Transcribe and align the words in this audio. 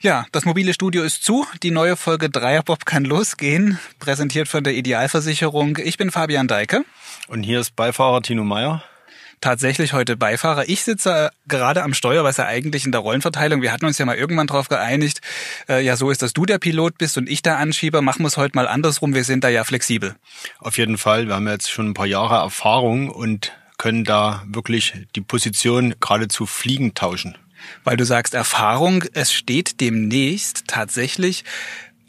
Ja, 0.00 0.24
das 0.32 0.44
mobile 0.44 0.72
Studio 0.74 1.02
ist 1.02 1.22
zu. 1.24 1.46
Die 1.62 1.70
neue 1.70 1.96
Folge 1.96 2.28
Dreierbob 2.30 2.86
kann 2.86 3.04
losgehen. 3.04 3.78
Präsentiert 3.98 4.48
von 4.48 4.64
der 4.64 4.74
Idealversicherung. 4.74 5.78
Ich 5.82 5.96
bin 5.96 6.10
Fabian 6.10 6.48
Deike. 6.48 6.84
Und 7.28 7.42
hier 7.42 7.60
ist 7.60 7.76
Beifahrer 7.76 8.22
Tino 8.22 8.44
Meyer 8.44 8.82
tatsächlich 9.40 9.92
heute 9.92 10.16
Beifahrer. 10.16 10.68
Ich 10.68 10.82
sitze 10.82 11.30
gerade 11.46 11.82
am 11.82 11.94
Steuer, 11.94 12.24
was 12.24 12.36
ja 12.36 12.46
eigentlich 12.46 12.84
in 12.84 12.92
der 12.92 13.00
Rollenverteilung, 13.00 13.62
wir 13.62 13.72
hatten 13.72 13.86
uns 13.86 13.98
ja 13.98 14.04
mal 14.04 14.16
irgendwann 14.16 14.46
darauf 14.46 14.68
geeinigt, 14.68 15.20
äh, 15.68 15.84
ja 15.84 15.96
so 15.96 16.10
ist, 16.10 16.22
dass 16.22 16.32
du 16.32 16.46
der 16.46 16.58
Pilot 16.58 16.98
bist 16.98 17.18
und 17.18 17.28
ich 17.28 17.42
der 17.42 17.58
Anschieber. 17.58 18.02
Machen 18.02 18.22
wir 18.22 18.28
es 18.28 18.36
heute 18.36 18.56
mal 18.56 18.68
andersrum, 18.68 19.14
wir 19.14 19.24
sind 19.24 19.44
da 19.44 19.48
ja 19.48 19.64
flexibel. 19.64 20.16
Auf 20.58 20.78
jeden 20.78 20.98
Fall, 20.98 21.28
wir 21.28 21.34
haben 21.34 21.48
jetzt 21.48 21.70
schon 21.70 21.90
ein 21.90 21.94
paar 21.94 22.06
Jahre 22.06 22.36
Erfahrung 22.36 23.10
und 23.10 23.52
können 23.78 24.04
da 24.04 24.42
wirklich 24.46 24.94
die 25.14 25.20
Position 25.20 25.94
geradezu 26.00 26.46
fliegend 26.46 26.96
tauschen. 26.96 27.36
Weil 27.84 27.96
du 27.96 28.04
sagst 28.04 28.34
Erfahrung, 28.34 29.04
es 29.12 29.32
steht 29.32 29.80
demnächst 29.80 30.64
tatsächlich 30.66 31.44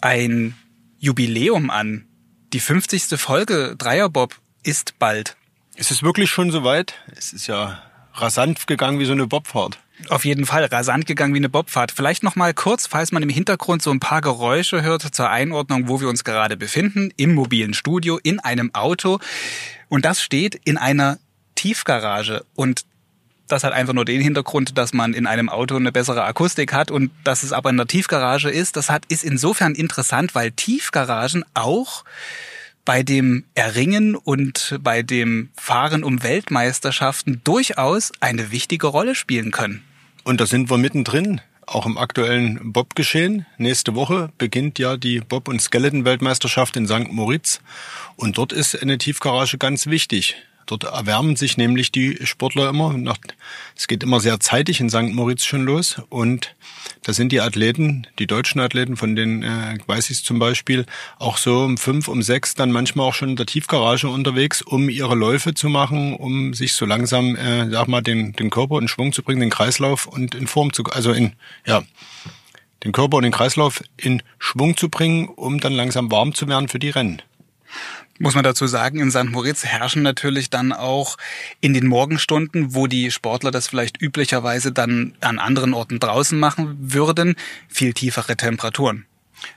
ein 0.02 0.55
Jubiläum 0.99 1.70
an. 1.70 2.05
Die 2.54 2.59
50. 2.59 3.20
Folge 3.20 3.76
Dreierbob 3.77 4.35
ist 4.63 4.99
bald. 4.99 5.37
Ist 5.77 5.91
es 5.91 6.02
wirklich 6.02 6.31
schon 6.31 6.49
so 6.49 6.63
weit? 6.63 6.95
Es 7.16 7.34
ist 7.34 7.45
ja 7.45 7.80
rasant 8.16 8.66
gegangen 8.66 8.98
wie 8.98 9.05
so 9.05 9.12
eine 9.12 9.27
Bobfahrt. 9.27 9.77
Auf 10.09 10.26
jeden 10.26 10.48
Fall 10.48 10.66
rasant 10.66 11.05
gegangen 11.05 11.35
wie 11.35 11.38
eine 11.38 11.49
Bobfahrt. 11.49 11.91
Vielleicht 11.91 12.23
noch 12.23 12.35
mal 12.35 12.52
kurz, 12.55 12.88
falls 12.88 13.12
man 13.12 13.22
im 13.22 13.30
Hintergrund 13.30 13.84
so 13.84 13.91
ein 13.91 13.99
paar 13.99 14.21
Geräusche 14.21 14.82
hört 14.82 15.04
zur 15.04 15.30
Einordnung, 15.30 15.88
wo 15.88 16.02
wir 16.02 16.09
uns 16.09 16.23
gerade 16.23 16.58
befinden, 16.58 17.13
im 17.16 17.35
mobilen 17.35 17.76
Studio, 17.76 18.20
in 18.23 18.40
einem 18.40 18.73
Auto. 18.73 19.20
Und 19.88 20.04
das 20.04 20.20
steht 20.20 20.59
in 20.66 20.77
einer 20.77 21.20
Tiefgarage. 21.54 22.44
Und 22.55 22.85
das 23.48 23.63
hat 23.63 23.73
einfach 23.73 23.94
nur 23.94 24.05
den 24.05 24.20
Hintergrund, 24.20 24.80
dass 24.80 24.93
man 24.93 25.13
in 25.13 25.27
einem 25.27 25.48
Auto 25.48 25.76
eine 25.76 25.91
bessere 25.91 26.24
Akustik 26.24 26.74
hat 26.74 26.90
und 26.90 27.12
dass 27.24 27.43
es 27.43 27.54
aber 27.54 27.70
in 27.70 27.77
der 27.77 27.85
Tiefgarage 27.85 28.49
ist. 28.49 28.77
Das 28.77 28.90
hat, 28.90 29.05
ist 29.09 29.24
insofern 29.24 29.76
interessant, 29.76 30.34
weil 30.34 30.52
Tiefgaragen 30.52 31.46
auch 31.54 32.04
bei 32.88 33.04
dem 33.04 33.43
Erringen 33.54 34.16
und 34.16 34.80
bei 34.82 35.04
dem 35.04 35.49
Fahren 35.57 36.05
um 36.05 36.24
Weltmeisterschaften 36.24 37.41
durchaus 37.43 38.13
eine 38.21 38.49
wichtige 38.52 38.88
Rolle 38.88 39.13
spielen 39.13 39.52
können. 39.52 39.84
Und 40.24 40.40
da 40.40 40.46
sind 40.46 40.70
wir 40.70 40.77
mittendrin, 40.77 41.41
auch 41.65 41.85
im 41.85 41.98
aktuellen 41.98 42.71
Bob-Geschehen. 42.71 43.46
Nächste 43.58 43.93
Woche 43.93 44.30
beginnt 44.38 44.80
ja 44.80 44.96
die 44.96 45.20
Bob- 45.20 45.49
und 45.49 45.62
Skeleton-Weltmeisterschaft 45.62 46.77
in 46.77 46.88
St. 46.88 47.12
Moritz. 47.12 47.60
Und 48.15 48.38
dort 48.38 48.54
ist 48.54 48.82
eine 48.82 48.98
Tiefgarage 48.98 49.58
ganz 49.58 49.88
wichtig. 49.88 50.38
Dort 50.68 50.84
erwärmen 50.84 51.37
sich 51.37 51.57
nämlich 51.57 51.91
die 51.93 52.20
Sportler 52.26 52.70
immer. 52.70 52.93
Es 53.76 53.87
geht 53.87 54.04
immer 54.04 54.20
sehr 54.20 54.40
zeitig 54.41 54.82
in 54.82 54.90
St. 54.90 55.13
Moritz 55.13 55.46
schon 55.46 55.63
los. 55.63 56.01
Und 56.09 56.55
da 57.04 57.13
sind 57.13 57.32
die 57.32 57.40
Athleten, 57.40 58.05
die 58.20 58.27
deutschen 58.27 58.59
Athleten, 58.59 58.98
von 58.98 59.15
denen 59.15 59.43
äh, 59.43 59.77
weiß 59.87 60.09
ich 60.09 60.26
zum 60.26 60.40
Beispiel, 60.40 60.85
auch 61.20 61.37
so 61.37 61.63
um 61.63 61.77
fünf, 61.77 62.09
um 62.09 62.21
sechs 62.21 62.54
dann 62.54 62.71
manchmal 62.71 63.07
auch 63.07 63.13
schon 63.13 63.29
in 63.29 63.35
der 63.37 63.46
Tiefgarage 63.46 64.09
unterwegs, 64.09 64.62
um 64.62 64.90
ihre 64.90 65.16
Läufe 65.16 65.53
zu 65.53 65.69
machen, 65.69 66.16
um 66.16 66.53
sich 66.53 66.74
so 66.74 66.85
langsam, 66.85 67.38
äh, 67.38 67.69
sag 67.69 67.88
mal, 67.88 68.02
den, 68.02 68.34
den 68.34 68.50
Körper 68.50 68.79
in 68.79 68.90
Schwung 68.90 69.13
zu 69.13 69.24
bringen, 69.24 69.40
den 69.40 69.50
Kreislauf 69.50 70.06
und 70.06 70.35
in 70.35 70.47
Form 70.47 70.74
zu, 70.74 70.84
also 70.84 71.13
in, 71.13 71.34
ja, 71.66 71.84
den 72.84 72.91
Körper 72.91 73.18
und 73.18 73.24
den 73.24 73.31
Kreislauf 73.31 73.81
in 73.96 74.22
Schwung 74.38 74.75
zu 74.75 74.90
bringen, 74.90 75.29
um 75.29 75.62
dann 75.62 75.74
langsam 75.74 76.12
warm 76.12 76.34
zu 76.34 76.47
werden 76.50 76.68
für 76.68 76.79
die 76.79 76.90
Rennen 76.90 77.22
muss 78.19 78.35
man 78.35 78.44
dazu 78.44 78.68
sagen, 78.68 79.00
in 79.00 79.12
St. 79.12 79.25
Moritz 79.25 79.63
herrschen 79.63 80.01
natürlich 80.01 80.50
dann 80.50 80.73
auch 80.73 81.18
in 81.62 81.73
den 81.73 81.88
Morgenstunden, 81.88 82.74
wo 82.74 82.88
die 82.88 83.12
Sportler 83.12 83.51
das 83.51 83.68
vielleicht 83.68 84.01
üblicherweise 84.01 84.72
dann 84.72 85.13
an 85.22 85.40
anderen 85.40 85.74
Orten 85.74 86.00
draußen 86.00 86.38
machen 86.38 86.75
würden, 86.79 87.35
viel 87.68 87.94
tiefere 87.94 88.38
Temperaturen. 88.38 89.06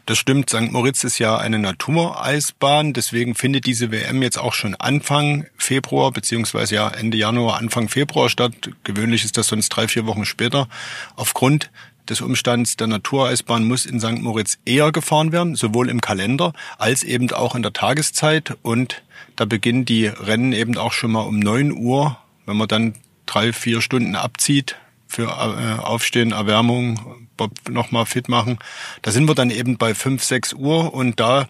Das 0.07 0.19
stimmt. 0.19 0.51
St. 0.51 0.73
Moritz 0.73 1.05
ist 1.05 1.19
ja 1.19 1.39
eine 1.39 1.59
Natureisbahn. 1.59 2.93
Deswegen 2.93 3.35
findet 3.35 3.67
diese 3.67 3.91
WM 3.91 4.23
jetzt 4.23 4.39
auch 4.39 4.53
schon 4.53 4.75
Anfang 4.75 5.47
Februar 5.57 6.13
beziehungsweise 6.13 6.75
ja 6.75 6.89
Ende 6.89 7.17
Januar, 7.17 7.59
Anfang 7.59 7.89
Februar 7.89 8.29
statt. 8.29 8.53
Gewöhnlich 8.85 9.25
ist 9.25 9.37
das 9.37 9.47
sonst 9.47 9.71
drei, 9.71 9.89
vier 9.89 10.07
Wochen 10.07 10.25
später. 10.25 10.69
Aufgrund 11.17 11.71
des 12.11 12.21
Umstands 12.21 12.77
der 12.77 12.89
Natureisbahn 12.89 13.65
muss 13.65 13.87
in 13.87 14.01
St. 14.01 14.21
Moritz 14.21 14.59
eher 14.65 14.93
gefahren 14.93 15.33
werden, 15.33 15.55
sowohl 15.55 15.89
im 15.89 16.01
Kalender 16.01 16.53
als 16.79 17.03
eben 17.03 17.31
auch 17.33 17.55
in 17.55 17.63
der 17.63 17.73
Tageszeit. 17.73 18.57
Und 18.63 19.03
da 19.37 19.45
beginnen 19.45 19.85
die 19.85 20.07
Rennen 20.07 20.53
eben 20.53 20.77
auch 20.77 20.93
schon 20.93 21.13
mal 21.13 21.23
um 21.23 21.39
neun 21.39 21.73
Uhr, 21.73 22.19
wenn 22.47 22.57
man 22.57 22.69
dann 22.69 22.95
drei, 23.27 23.53
vier 23.53 23.81
Stunden 23.81 24.17
abzieht 24.17 24.77
für 25.07 25.25
äh, 25.25 25.81
Aufstehen, 25.81 26.33
Erwärmung, 26.33 27.29
nochmal 27.69 28.07
fit 28.07 28.29
machen. 28.29 28.59
Da 29.03 29.11
sind 29.11 29.27
wir 29.29 29.35
dann 29.35 29.51
eben 29.51 29.79
bei 29.79 29.95
fünf, 29.95 30.23
sechs 30.23 30.53
Uhr 30.53 30.93
und 30.93 31.19
da 31.19 31.49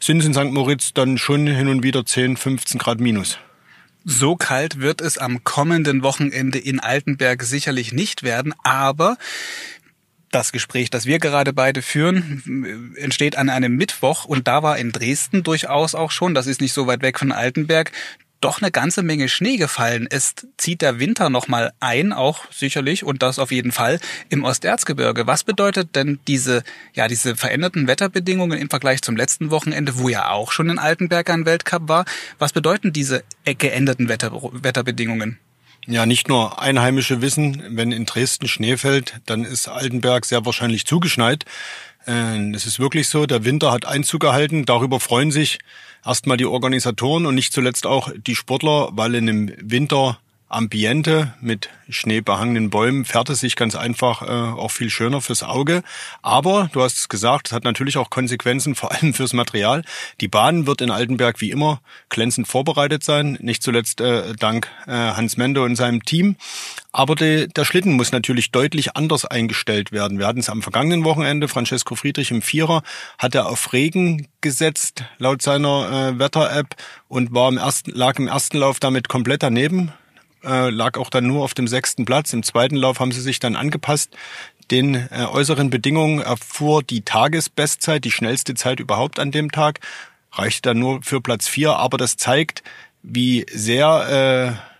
sind 0.00 0.20
es 0.20 0.26
in 0.26 0.34
St. 0.34 0.52
Moritz 0.52 0.92
dann 0.92 1.18
schon 1.18 1.46
hin 1.46 1.68
und 1.68 1.82
wieder 1.82 2.04
10, 2.04 2.36
15 2.36 2.78
Grad 2.78 3.00
minus. 3.00 3.38
So 4.04 4.34
kalt 4.34 4.80
wird 4.80 5.02
es 5.02 5.18
am 5.18 5.44
kommenden 5.44 6.02
Wochenende 6.02 6.58
in 6.58 6.80
Altenberg 6.80 7.42
sicherlich 7.42 7.92
nicht 7.92 8.22
werden, 8.22 8.54
aber 8.62 9.18
das 10.30 10.52
Gespräch, 10.52 10.90
das 10.90 11.06
wir 11.06 11.18
gerade 11.18 11.52
beide 11.52 11.82
führen, 11.82 12.94
entsteht 12.96 13.36
an 13.36 13.48
einem 13.48 13.76
Mittwoch 13.76 14.24
und 14.24 14.46
da 14.48 14.62
war 14.62 14.78
in 14.78 14.92
Dresden 14.92 15.42
durchaus 15.42 15.94
auch 15.94 16.10
schon, 16.10 16.34
das 16.34 16.46
ist 16.46 16.60
nicht 16.60 16.72
so 16.72 16.86
weit 16.86 17.02
weg 17.02 17.18
von 17.18 17.32
Altenberg, 17.32 17.92
doch 18.40 18.62
eine 18.62 18.70
ganze 18.70 19.02
Menge 19.02 19.28
Schnee 19.28 19.56
gefallen. 19.56 20.08
Es 20.10 20.34
zieht 20.56 20.80
der 20.80 20.98
Winter 20.98 21.28
nochmal 21.28 21.72
ein, 21.78 22.12
auch 22.12 22.50
sicherlich, 22.50 23.04
und 23.04 23.22
das 23.22 23.38
auf 23.38 23.50
jeden 23.50 23.70
Fall 23.70 24.00
im 24.30 24.44
Osterzgebirge. 24.44 25.26
Was 25.26 25.44
bedeutet 25.44 25.94
denn 25.94 26.18
diese, 26.26 26.62
ja, 26.94 27.06
diese 27.06 27.36
veränderten 27.36 27.86
Wetterbedingungen 27.86 28.58
im 28.58 28.70
Vergleich 28.70 29.02
zum 29.02 29.16
letzten 29.16 29.50
Wochenende, 29.50 29.98
wo 29.98 30.08
ja 30.08 30.30
auch 30.30 30.52
schon 30.52 30.70
in 30.70 30.78
Altenberg 30.78 31.28
ein 31.28 31.44
Weltcup 31.44 31.88
war? 31.88 32.04
Was 32.38 32.52
bedeuten 32.52 32.92
diese 32.92 33.24
geänderten 33.44 34.08
Wetter, 34.08 34.32
Wetterbedingungen? 34.32 35.38
Ja, 35.86 36.06
nicht 36.06 36.28
nur 36.28 36.60
Einheimische 36.60 37.22
wissen, 37.22 37.62
wenn 37.70 37.90
in 37.90 38.04
Dresden 38.04 38.48
Schnee 38.48 38.76
fällt, 38.76 39.20
dann 39.26 39.44
ist 39.44 39.68
Altenberg 39.68 40.24
sehr 40.26 40.44
wahrscheinlich 40.44 40.86
zugeschneit. 40.86 41.44
Äh, 42.06 42.52
es 42.54 42.66
ist 42.66 42.78
wirklich 42.78 43.08
so, 43.08 43.26
der 43.26 43.44
Winter 43.44 43.72
hat 43.72 43.86
Einzug 43.86 44.20
gehalten. 44.20 44.66
Darüber 44.66 45.00
freuen 45.00 45.30
sich 45.30 45.58
erstmal 46.04 46.36
die 46.36 46.46
Organisatoren 46.46 47.26
und 47.26 47.34
nicht 47.34 47.52
zuletzt 47.52 47.86
auch 47.86 48.10
die 48.14 48.36
Sportler, 48.36 48.90
weil 48.92 49.14
in 49.14 49.26
dem 49.26 49.52
Winter 49.60 50.18
Ambiente 50.50 51.32
mit 51.40 51.68
schneebehangenen 51.88 52.70
Bäumen 52.70 53.04
fährt 53.04 53.30
es 53.30 53.38
sich 53.38 53.54
ganz 53.54 53.76
einfach 53.76 54.22
äh, 54.22 54.26
auch 54.26 54.72
viel 54.72 54.90
schöner 54.90 55.20
fürs 55.20 55.44
Auge. 55.44 55.82
Aber 56.22 56.68
du 56.72 56.82
hast 56.82 56.98
es 56.98 57.08
gesagt, 57.08 57.48
es 57.48 57.52
hat 57.52 57.62
natürlich 57.62 57.96
auch 57.96 58.10
Konsequenzen, 58.10 58.74
vor 58.74 58.90
allem 58.90 59.14
fürs 59.14 59.32
Material. 59.32 59.84
Die 60.20 60.26
Bahn 60.26 60.66
wird 60.66 60.80
in 60.80 60.90
Altenberg 60.90 61.40
wie 61.40 61.52
immer 61.52 61.80
glänzend 62.08 62.48
vorbereitet 62.48 63.04
sein, 63.04 63.38
nicht 63.40 63.62
zuletzt 63.62 64.00
äh, 64.00 64.34
dank 64.34 64.68
äh, 64.88 64.90
Hans 64.90 65.36
Mende 65.36 65.62
und 65.62 65.76
seinem 65.76 66.02
Team. 66.04 66.34
Aber 66.90 67.14
de, 67.14 67.46
der 67.46 67.64
Schlitten 67.64 67.92
muss 67.92 68.10
natürlich 68.10 68.50
deutlich 68.50 68.96
anders 68.96 69.24
eingestellt 69.24 69.92
werden. 69.92 70.18
Wir 70.18 70.26
hatten 70.26 70.40
es 70.40 70.50
am 70.50 70.62
vergangenen 70.62 71.04
Wochenende, 71.04 71.46
Francesco 71.46 71.94
Friedrich 71.94 72.32
im 72.32 72.42
Vierer, 72.42 72.82
hat 73.18 73.36
er 73.36 73.46
auf 73.48 73.72
Regen 73.72 74.26
gesetzt, 74.40 75.04
laut 75.18 75.42
seiner 75.42 76.10
äh, 76.10 76.18
Wetter-App, 76.18 76.74
und 77.06 77.32
war 77.32 77.48
im 77.48 77.58
ersten, 77.58 77.92
lag 77.92 78.18
im 78.18 78.26
ersten 78.26 78.58
Lauf 78.58 78.80
damit 78.80 79.08
komplett 79.08 79.44
daneben 79.44 79.92
äh, 80.44 80.70
lag 80.70 80.98
auch 80.98 81.10
dann 81.10 81.26
nur 81.26 81.44
auf 81.44 81.54
dem 81.54 81.68
sechsten 81.68 82.04
Platz. 82.04 82.32
Im 82.32 82.42
zweiten 82.42 82.76
Lauf 82.76 83.00
haben 83.00 83.12
sie 83.12 83.20
sich 83.20 83.40
dann 83.40 83.56
angepasst. 83.56 84.16
Den 84.70 84.94
äh, 84.94 85.26
äußeren 85.30 85.70
Bedingungen 85.70 86.20
erfuhr 86.20 86.82
die 86.82 87.02
Tagesbestzeit, 87.02 88.04
die 88.04 88.12
schnellste 88.12 88.54
Zeit 88.54 88.80
überhaupt 88.80 89.18
an 89.18 89.32
dem 89.32 89.50
Tag, 89.50 89.80
reichte 90.32 90.62
dann 90.62 90.78
nur 90.78 91.02
für 91.02 91.20
Platz 91.20 91.48
vier, 91.48 91.76
aber 91.76 91.98
das 91.98 92.16
zeigt, 92.16 92.62
wie 93.02 93.46
sehr 93.52 94.56
äh, 94.56 94.70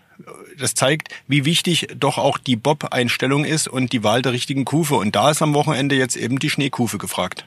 das 0.57 0.75
zeigt, 0.75 1.09
wie 1.27 1.45
wichtig 1.45 1.87
doch 1.97 2.17
auch 2.17 2.37
die 2.37 2.55
Bob-Einstellung 2.55 3.45
ist 3.45 3.67
und 3.67 3.91
die 3.93 4.03
Wahl 4.03 4.21
der 4.21 4.33
richtigen 4.33 4.65
Kufe. 4.65 4.95
Und 4.95 5.15
da 5.15 5.31
ist 5.31 5.41
am 5.41 5.53
Wochenende 5.53 5.95
jetzt 5.95 6.15
eben 6.15 6.39
die 6.39 6.49
Schneekufe 6.49 6.97
gefragt. 6.97 7.45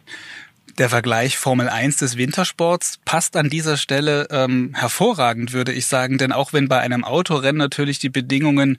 Der 0.79 0.89
Vergleich 0.89 1.39
Formel 1.39 1.69
1 1.69 1.99
des 1.99 2.17
Wintersports 2.17 2.99
passt 3.05 3.37
an 3.37 3.49
dieser 3.49 3.77
Stelle 3.77 4.27
ähm, 4.31 4.73
hervorragend, 4.75 5.53
würde 5.53 5.73
ich 5.73 5.87
sagen. 5.87 6.19
Denn 6.19 6.33
auch 6.33 6.53
wenn 6.53 6.69
bei 6.69 6.81
einem 6.81 7.05
Autorennen 7.05 7.59
natürlich 7.59 8.01
die 8.01 8.09
Bedingungen 8.09 8.79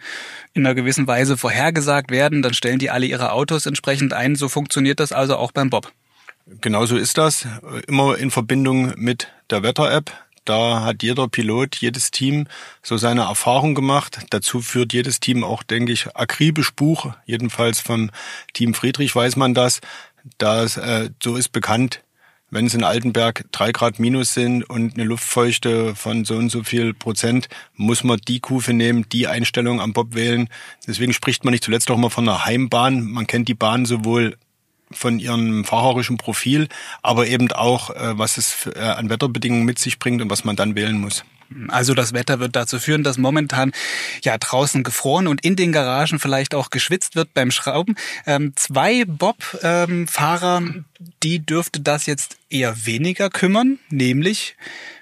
in 0.53 0.65
einer 0.65 0.75
gewissen 0.75 1.07
Weise 1.07 1.37
vorhergesagt 1.37 2.11
werden, 2.11 2.41
dann 2.41 2.53
stellen 2.53 2.79
die 2.79 2.89
alle 2.89 3.05
ihre 3.05 3.31
Autos 3.31 3.65
entsprechend 3.65 4.11
ein. 4.11 4.35
So 4.35 4.49
funktioniert 4.49 4.99
das 4.99 5.13
also 5.13 5.37
auch 5.37 5.53
beim 5.53 5.69
Bob. 5.69 5.93
Genauso 6.61 6.97
ist 6.97 7.17
das. 7.17 7.47
Immer 7.87 8.17
in 8.17 8.29
Verbindung 8.29 8.93
mit 8.97 9.29
der 9.49 9.63
Wetter-App. 9.63 10.11
Da 10.43 10.83
hat 10.83 11.01
jeder 11.01 11.27
Pilot, 11.27 11.77
jedes 11.77 12.11
Team 12.11 12.47
so 12.83 12.97
seine 12.97 13.21
Erfahrung 13.21 13.73
gemacht. 13.73 14.19
Dazu 14.29 14.61
führt 14.61 14.93
jedes 14.93 15.19
Team 15.19 15.43
auch, 15.43 15.63
denke 15.63 15.91
ich, 15.91 16.15
akribisch 16.15 16.71
Buch. 16.71 17.13
Jedenfalls 17.25 17.79
vom 17.79 18.11
Team 18.53 18.75
Friedrich 18.75 19.15
weiß 19.15 19.37
man 19.37 19.55
das, 19.55 19.81
da 20.37 20.65
äh, 20.65 21.09
so 21.21 21.35
ist 21.35 21.51
bekannt, 21.51 22.01
wenn 22.51 22.67
es 22.67 22.73
in 22.73 22.83
Altenberg 22.83 23.45
drei 23.51 23.71
Grad 23.71 23.99
minus 23.99 24.33
sind 24.33 24.63
und 24.63 24.93
eine 24.93 25.03
Luftfeuchte 25.03 25.95
von 25.95 26.25
so 26.25 26.35
und 26.35 26.49
so 26.49 26.63
viel 26.63 26.93
Prozent, 26.93 27.49
muss 27.73 28.03
man 28.03 28.19
die 28.27 28.39
Kufe 28.39 28.73
nehmen, 28.73 29.09
die 29.11 29.27
Einstellung 29.27 29.81
am 29.81 29.93
Bob 29.93 30.15
wählen. 30.15 30.47
Deswegen 30.87 31.11
spricht 31.11 31.43
man 31.43 31.51
nicht 31.51 31.63
zuletzt 31.63 31.89
auch 31.91 31.97
mal 31.97 32.09
von 32.09 32.29
einer 32.29 32.45
Heimbahn. 32.45 33.03
Man 33.03 33.27
kennt 33.27 33.47
die 33.47 33.55
Bahn 33.55 33.85
sowohl 33.85 34.37
von 34.95 35.19
ihrem 35.19 35.65
fahrerischen 35.65 36.17
Profil, 36.17 36.67
aber 37.01 37.27
eben 37.27 37.51
auch, 37.51 37.89
äh, 37.89 38.17
was 38.17 38.37
es 38.37 38.67
äh, 38.75 38.79
an 38.79 39.09
Wetterbedingungen 39.09 39.65
mit 39.65 39.79
sich 39.79 39.99
bringt 39.99 40.21
und 40.21 40.29
was 40.29 40.43
man 40.43 40.55
dann 40.55 40.75
wählen 40.75 40.99
muss. 40.99 41.23
Also 41.67 41.93
das 41.93 42.13
Wetter 42.13 42.39
wird 42.39 42.55
dazu 42.55 42.79
führen, 42.79 43.03
dass 43.03 43.17
momentan 43.17 43.71
ja 44.23 44.37
draußen 44.37 44.83
gefroren 44.83 45.27
und 45.27 45.45
in 45.45 45.55
den 45.55 45.71
Garagen 45.71 46.19
vielleicht 46.19 46.55
auch 46.55 46.69
geschwitzt 46.69 47.15
wird 47.15 47.33
beim 47.33 47.51
Schrauben. 47.51 47.95
Ähm, 48.25 48.53
zwei 48.55 49.05
Bob-Fahrer, 49.05 50.57
ähm, 50.57 50.85
die 51.21 51.45
dürfte 51.45 51.81
das 51.81 52.07
jetzt 52.07 52.37
eher 52.49 52.85
weniger 52.85 53.29
kümmern, 53.29 53.79
nämlich 53.89 54.55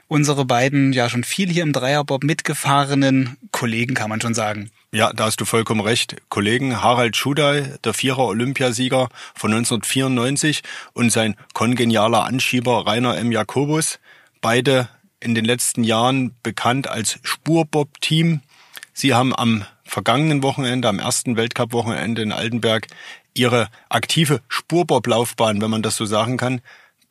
unsere 0.08 0.46
beiden 0.46 0.94
ja 0.94 1.10
schon 1.10 1.24
viel 1.24 1.50
hier 1.50 1.64
im 1.64 1.74
Dreierbob 1.74 2.24
mitgefahrenen 2.24 3.38
Kollegen, 3.52 3.94
kann 3.94 4.10
man 4.10 4.22
schon 4.22 4.34
sagen. 4.34 4.70
Ja, 4.92 5.12
da 5.12 5.26
hast 5.26 5.42
du 5.42 5.46
vollkommen 5.46 5.82
recht. 5.82 6.18
Kollegen 6.30 6.84
Harald 6.84 7.16
Schudai, 7.16 7.74
der 7.84 7.96
Vierer 7.96 8.26
Olympiasieger 8.28 9.10
von 9.34 9.52
1994 9.52 10.62
und 10.94 11.12
sein 11.12 11.36
kongenialer 11.54 12.26
Anschieber 12.26 12.86
Rainer 12.86 13.18
M. 13.18 13.32
Jakobus, 13.32 14.00
beide 14.40 14.88
in 15.20 15.34
den 15.34 15.46
letzten 15.46 15.84
Jahren 15.84 16.36
bekannt 16.44 16.88
als 16.88 17.18
Spurbob-Team. 17.24 18.42
Sie 18.94 19.16
haben 19.16 19.36
am 19.36 19.66
vergangenen 19.84 20.44
Wochenende, 20.44 20.90
am 20.90 21.00
ersten 21.00 21.38
Weltcup-Wochenende 21.38 22.22
in 22.22 22.32
Altenberg, 22.32 22.88
ihre 23.34 23.70
aktive 23.90 24.42
Spurbob-Laufbahn, 24.48 25.60
wenn 25.62 25.72
man 25.72 25.82
das 25.82 25.96
so 25.96 26.06
sagen 26.06 26.38
kann, 26.38 26.62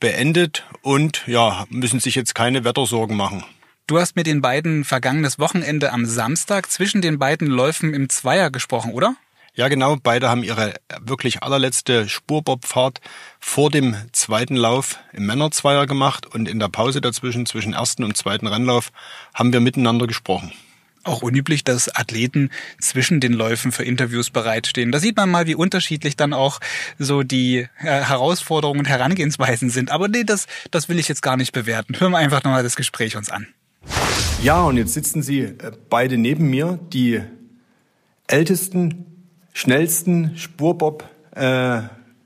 beendet 0.02 0.64
und 0.82 1.22
ja, 1.28 1.64
müssen 1.70 2.00
sich 2.00 2.16
jetzt 2.16 2.34
keine 2.34 2.64
Wettersorgen 2.64 3.16
machen. 3.16 3.44
Du 3.86 4.00
hast 4.00 4.16
mit 4.16 4.26
den 4.26 4.42
beiden 4.42 4.84
vergangenes 4.84 5.38
Wochenende 5.38 5.92
am 5.92 6.06
Samstag 6.06 6.70
zwischen 6.70 7.02
den 7.02 7.20
beiden 7.20 7.46
Läufen 7.46 7.94
im 7.94 8.08
Zweier 8.08 8.50
gesprochen, 8.50 8.92
oder? 8.92 9.14
Ja, 9.54 9.68
genau. 9.68 9.96
Beide 10.02 10.28
haben 10.28 10.42
ihre 10.42 10.74
wirklich 11.00 11.44
allerletzte 11.44 12.08
Spurbobfahrt 12.08 13.00
vor 13.38 13.70
dem 13.70 13.94
zweiten 14.10 14.56
Lauf 14.56 14.98
im 15.12 15.26
Männerzweier 15.26 15.86
gemacht 15.86 16.26
und 16.26 16.48
in 16.48 16.58
der 16.58 16.68
Pause 16.68 17.00
dazwischen, 17.00 17.46
zwischen 17.46 17.72
ersten 17.72 18.02
und 18.02 18.16
zweiten 18.16 18.48
Rennlauf, 18.48 18.90
haben 19.34 19.52
wir 19.52 19.60
miteinander 19.60 20.08
gesprochen. 20.08 20.52
Auch 21.04 21.22
unüblich, 21.22 21.64
dass 21.64 21.94
Athleten 21.94 22.50
zwischen 22.80 23.20
den 23.20 23.32
Läufen 23.32 23.72
für 23.72 23.84
Interviews 23.84 24.30
bereitstehen. 24.30 24.92
Da 24.92 25.00
sieht 25.00 25.16
man 25.16 25.30
mal, 25.30 25.48
wie 25.48 25.56
unterschiedlich 25.56 26.16
dann 26.16 26.32
auch 26.32 26.60
so 26.98 27.24
die 27.24 27.66
äh, 27.80 27.84
Herausforderungen 27.84 28.80
und 28.80 28.88
Herangehensweisen 28.88 29.68
sind. 29.68 29.90
Aber 29.90 30.06
nee, 30.06 30.22
das, 30.22 30.46
das 30.70 30.88
will 30.88 31.00
ich 31.00 31.08
jetzt 31.08 31.22
gar 31.22 31.36
nicht 31.36 31.52
bewerten. 31.52 31.98
Hören 31.98 32.12
wir 32.12 32.18
einfach 32.18 32.44
nochmal 32.44 32.62
das 32.62 32.76
Gespräch 32.76 33.16
uns 33.16 33.30
an. 33.30 33.48
Ja, 34.42 34.62
und 34.62 34.76
jetzt 34.76 34.94
sitzen 34.94 35.22
Sie 35.22 35.40
äh, 35.40 35.72
beide 35.90 36.18
neben 36.18 36.48
mir, 36.50 36.78
die 36.92 37.20
ältesten, 38.28 39.26
schnellsten 39.52 40.36
Spurbob 40.36 41.04
äh, 41.34 41.82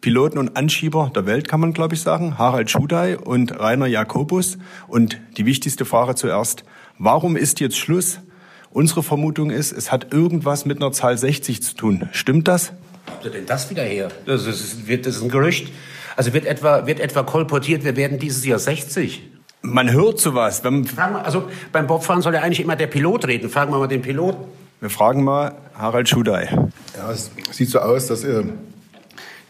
und 0.07 0.57
Anschieber 0.57 1.11
der 1.13 1.27
Welt, 1.27 1.49
kann 1.49 1.59
man 1.59 1.73
glaube 1.73 1.97
ich 1.97 2.01
sagen, 2.01 2.39
Harald 2.39 2.71
Schudai 2.71 3.19
und 3.19 3.59
Rainer 3.59 3.87
Jakobus. 3.87 4.57
Und 4.87 5.21
die 5.37 5.47
wichtigste 5.47 5.85
Frage 5.85 6.15
zuerst, 6.15 6.63
warum 6.97 7.37
ist 7.37 7.59
jetzt 7.59 7.77
Schluss? 7.77 8.21
Unsere 8.77 9.03
Vermutung 9.03 9.49
ist, 9.49 9.73
es 9.73 9.91
hat 9.91 10.13
irgendwas 10.13 10.67
mit 10.67 10.83
einer 10.83 10.93
Zahl 10.93 11.17
60 11.17 11.63
zu 11.63 11.75
tun. 11.77 12.11
Stimmt 12.13 12.47
das? 12.47 12.73
Habt 13.07 13.25
ihr 13.25 13.31
denn 13.31 13.47
das 13.47 13.71
wieder 13.71 13.83
her? 13.83 14.09
Das 14.27 14.45
ist, 14.45 14.87
das 14.87 15.17
ist 15.17 15.23
ein 15.23 15.31
Gerücht. 15.31 15.73
Also 16.15 16.35
wird 16.35 16.45
etwa, 16.45 16.87
wird 16.87 17.01
etwa 17.01 17.23
kolportiert, 17.23 17.85
wir 17.85 17.97
werden 17.97 18.19
dieses 18.19 18.45
Jahr 18.45 18.59
60. 18.59 19.23
Man 19.63 19.91
hört 19.91 20.21
sowas. 20.21 20.63
Wenn 20.63 20.87
also 20.99 21.49
beim 21.73 21.87
Bobfahren 21.87 22.21
soll 22.21 22.35
ja 22.35 22.43
eigentlich 22.43 22.61
immer 22.61 22.77
der 22.77 22.89
Pilot 22.89 23.27
reden. 23.27 23.49
Fragen 23.49 23.73
wir 23.73 23.79
mal 23.79 23.87
den 23.87 24.03
Piloten. 24.03 24.45
Wir 24.81 24.91
fragen 24.91 25.25
mal 25.25 25.55
Harald 25.73 26.11
Schudai. 26.11 26.51
Ja, 26.99 27.11
es 27.11 27.31
sieht 27.53 27.71
so 27.71 27.79
aus, 27.79 28.09
dass 28.09 28.25
äh, 28.25 28.45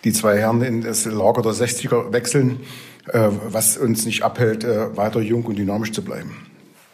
die 0.05 0.13
zwei 0.13 0.39
Herren 0.39 0.63
in 0.63 0.83
das 0.83 1.05
Lager 1.05 1.43
der 1.43 1.51
60er 1.51 2.13
wechseln, 2.13 2.61
äh, 3.09 3.29
was 3.49 3.77
uns 3.77 4.07
nicht 4.07 4.23
abhält, 4.23 4.63
äh, 4.63 4.97
weiter 4.97 5.21
jung 5.21 5.45
und 5.47 5.59
dynamisch 5.59 5.91
zu 5.91 6.05
bleiben. 6.05 6.47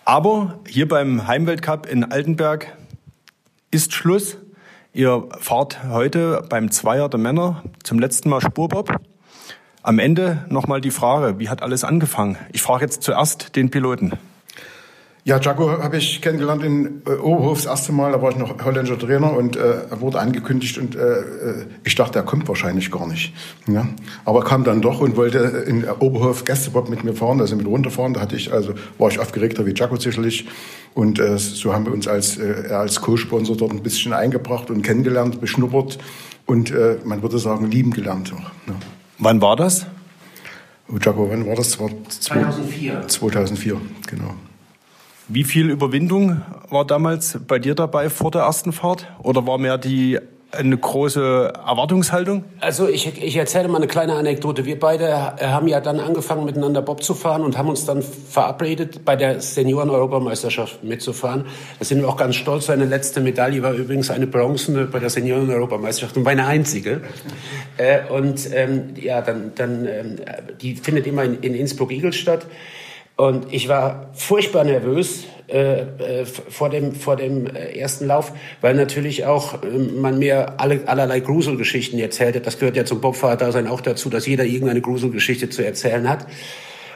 Aber 0.04 0.58
hier 0.66 0.88
beim 0.88 1.28
Heimweltcup 1.28 1.86
in 1.86 2.10
Altenberg 2.10 2.76
ist 3.70 3.92
Schluss. 3.92 4.36
Ihr 4.92 5.28
fahrt 5.38 5.84
heute 5.84 6.44
beim 6.48 6.72
Zweier 6.72 7.08
der 7.08 7.20
Männer 7.20 7.62
zum 7.84 8.00
letzten 8.00 8.28
Mal 8.28 8.40
Spurbob. 8.40 8.96
Am 9.84 10.00
Ende 10.00 10.44
nochmal 10.48 10.80
die 10.80 10.90
Frage, 10.90 11.38
wie 11.38 11.48
hat 11.48 11.62
alles 11.62 11.84
angefangen? 11.84 12.36
Ich 12.52 12.62
frage 12.62 12.84
jetzt 12.84 13.04
zuerst 13.04 13.54
den 13.54 13.70
Piloten. 13.70 14.12
Ja, 15.24 15.38
Jaco 15.38 15.70
habe 15.80 15.98
ich 15.98 16.20
kennengelernt 16.20 16.64
in 16.64 17.02
äh, 17.06 17.10
Oberhof 17.10 17.58
das 17.58 17.66
erste 17.66 17.92
Mal. 17.92 18.10
Da 18.10 18.20
war 18.20 18.30
ich 18.30 18.36
noch 18.36 18.64
holländischer 18.64 18.98
Trainer 18.98 19.32
und 19.32 19.54
äh, 19.54 19.84
er 19.88 20.00
wurde 20.00 20.18
angekündigt 20.18 20.78
und 20.78 20.96
äh, 20.96 21.20
äh, 21.20 21.66
ich 21.84 21.94
dachte, 21.94 22.18
er 22.18 22.24
kommt 22.24 22.48
wahrscheinlich 22.48 22.90
gar 22.90 23.06
nicht. 23.06 23.32
Ja? 23.68 23.86
Aber 24.24 24.40
er 24.40 24.44
kam 24.44 24.64
dann 24.64 24.82
doch 24.82 25.00
und 25.00 25.16
wollte 25.16 25.38
in 25.38 25.88
Oberhof 25.88 26.44
Gästebob 26.44 26.88
mit 26.88 27.04
mir 27.04 27.14
fahren, 27.14 27.40
also 27.40 27.54
mit 27.54 27.66
runterfahren. 27.66 28.14
Da 28.14 28.20
hatte 28.20 28.34
ich 28.34 28.52
also 28.52 28.74
war 28.98 29.10
ich 29.10 29.20
aufgeregter 29.20 29.64
wie 29.64 29.74
Jaco 29.74 29.94
sicherlich 29.94 30.48
und 30.94 31.20
äh, 31.20 31.38
so 31.38 31.72
haben 31.72 31.86
wir 31.86 31.92
uns 31.92 32.08
als 32.08 32.36
äh, 32.38 32.70
er 32.70 32.80
als 32.80 33.00
Co-Sponsor 33.00 33.56
dort 33.56 33.70
ein 33.70 33.82
bisschen 33.84 34.12
eingebracht 34.12 34.70
und 34.70 34.82
kennengelernt, 34.82 35.40
beschnuppert 35.40 35.98
und 36.46 36.72
äh, 36.72 36.96
man 37.04 37.22
würde 37.22 37.38
sagen 37.38 37.70
lieben 37.70 37.92
gelernt. 37.92 38.30
Ja. 38.66 38.74
Wann 39.18 39.40
war 39.40 39.54
das? 39.54 39.86
Oh, 40.88 40.96
Jaco, 41.00 41.30
wann 41.30 41.46
war 41.46 41.54
das? 41.54 41.70
das 41.70 41.80
war 41.80 41.90
2004. 42.08 43.06
2004, 43.06 43.80
genau. 44.08 44.34
Wie 45.34 45.44
viel 45.44 45.70
Überwindung 45.70 46.42
war 46.68 46.86
damals 46.86 47.38
bei 47.48 47.58
dir 47.58 47.74
dabei 47.74 48.10
vor 48.10 48.30
der 48.30 48.42
ersten 48.42 48.70
Fahrt? 48.70 49.06
Oder 49.22 49.46
war 49.46 49.56
mehr 49.56 49.78
die 49.78 50.18
eine 50.50 50.76
große 50.76 51.54
Erwartungshaltung? 51.66 52.44
Also 52.60 52.86
ich, 52.86 53.16
ich 53.16 53.36
erzähle 53.36 53.68
mal 53.68 53.78
eine 53.78 53.86
kleine 53.86 54.12
Anekdote. 54.12 54.66
Wir 54.66 54.78
beide 54.78 55.10
haben 55.40 55.68
ja 55.68 55.80
dann 55.80 56.00
angefangen 56.00 56.44
miteinander 56.44 56.82
Bob 56.82 57.02
zu 57.02 57.14
fahren 57.14 57.44
und 57.44 57.56
haben 57.56 57.70
uns 57.70 57.86
dann 57.86 58.02
verabredet, 58.02 59.06
bei 59.06 59.16
der 59.16 59.40
Senioren-Europameisterschaft 59.40 60.84
mitzufahren. 60.84 61.46
Da 61.78 61.86
sind 61.86 62.02
wir 62.02 62.10
auch 62.10 62.18
ganz 62.18 62.36
stolz. 62.36 62.66
Seine 62.66 62.84
letzte 62.84 63.22
Medaille 63.22 63.62
war 63.62 63.72
übrigens 63.72 64.10
eine 64.10 64.26
bronzene 64.26 64.84
bei 64.84 64.98
der 64.98 65.08
Senioren-Europameisterschaft 65.08 66.14
und 66.18 66.24
meine 66.24 66.44
einzige. 66.44 67.00
Äh, 67.78 68.00
und 68.10 68.50
ähm, 68.52 68.92
ja, 69.00 69.22
dann, 69.22 69.52
dann 69.54 69.86
ähm, 69.86 70.16
die 70.60 70.74
findet 70.74 71.06
immer 71.06 71.24
in, 71.24 71.40
in 71.40 71.54
Innsbruck-Igel 71.54 72.12
statt. 72.12 72.44
Und 73.22 73.52
ich 73.52 73.68
war 73.68 74.08
furchtbar 74.14 74.64
nervös 74.64 75.26
äh, 75.46 75.82
äh, 75.82 76.24
vor 76.26 76.70
dem, 76.70 76.92
vor 76.92 77.14
dem 77.14 77.46
äh, 77.46 77.78
ersten 77.78 78.06
Lauf, 78.08 78.32
weil 78.60 78.74
natürlich 78.74 79.26
auch 79.26 79.62
äh, 79.62 79.66
man 79.68 80.18
mir 80.18 80.58
alle, 80.58 80.88
allerlei 80.88 81.20
Gruselgeschichten 81.20 82.00
erzählte. 82.00 82.40
Das 82.40 82.58
gehört 82.58 82.76
ja 82.76 82.84
zum 82.84 83.00
Bobfahrer-Dasein 83.00 83.68
auch 83.68 83.80
dazu, 83.80 84.10
dass 84.10 84.26
jeder 84.26 84.44
irgendeine 84.44 84.80
Gruselgeschichte 84.80 85.48
zu 85.50 85.64
erzählen 85.64 86.08
hat. 86.08 86.26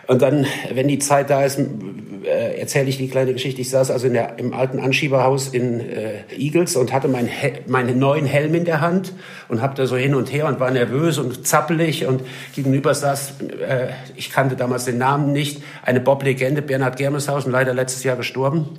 Und 0.07 0.23
dann, 0.23 0.47
wenn 0.73 0.89
die 0.89 0.99
Zeit 0.99 1.31
da 1.31 1.45
ist, 1.45 1.59
äh, 1.59 2.59
erzähle 2.59 2.89
ich 2.89 2.99
die 2.99 3.09
kleine 3.09 3.33
Geschichte. 3.33 3.61
Ich 3.61 3.71
saß 3.71 3.91
also 3.91 4.09
der, 4.09 4.39
im 4.39 4.53
alten 4.53 4.81
Anschieberhaus 4.81 5.49
in 5.49 5.81
äh, 5.81 6.23
Eagles 6.37 6.77
und 6.77 6.93
hatte 6.93 7.09
mein 7.09 7.29
meinen 7.67 7.99
neuen 7.99 8.27
Helm 8.27 8.55
in 8.55 8.65
der 8.65 8.81
Hand 8.81 9.13
und 9.49 9.63
habe 9.63 9.75
da 9.75 9.87
so 9.87 9.97
hin 9.97 10.15
und 10.15 10.33
her 10.33 10.47
und 10.47 10.61
war 10.61 10.71
nervös 10.71 11.19
und 11.19 11.47
zappelig 11.47 12.07
und 12.07 12.23
gegenüber 12.55 12.95
saß, 12.95 13.35
äh, 13.69 13.89
ich 14.17 14.31
kannte 14.31 14.57
damals 14.57 14.85
den 14.85 14.99
Namen 14.99 15.33
nicht, 15.33 15.63
eine 15.83 16.01
Bob-Legende, 16.01 16.63
Bernhard 16.63 16.97
Germeshausen, 16.97 17.53
leider 17.53 17.75
letztes 17.75 18.05
Jahr 18.05 18.17
gestorben. 18.17 18.79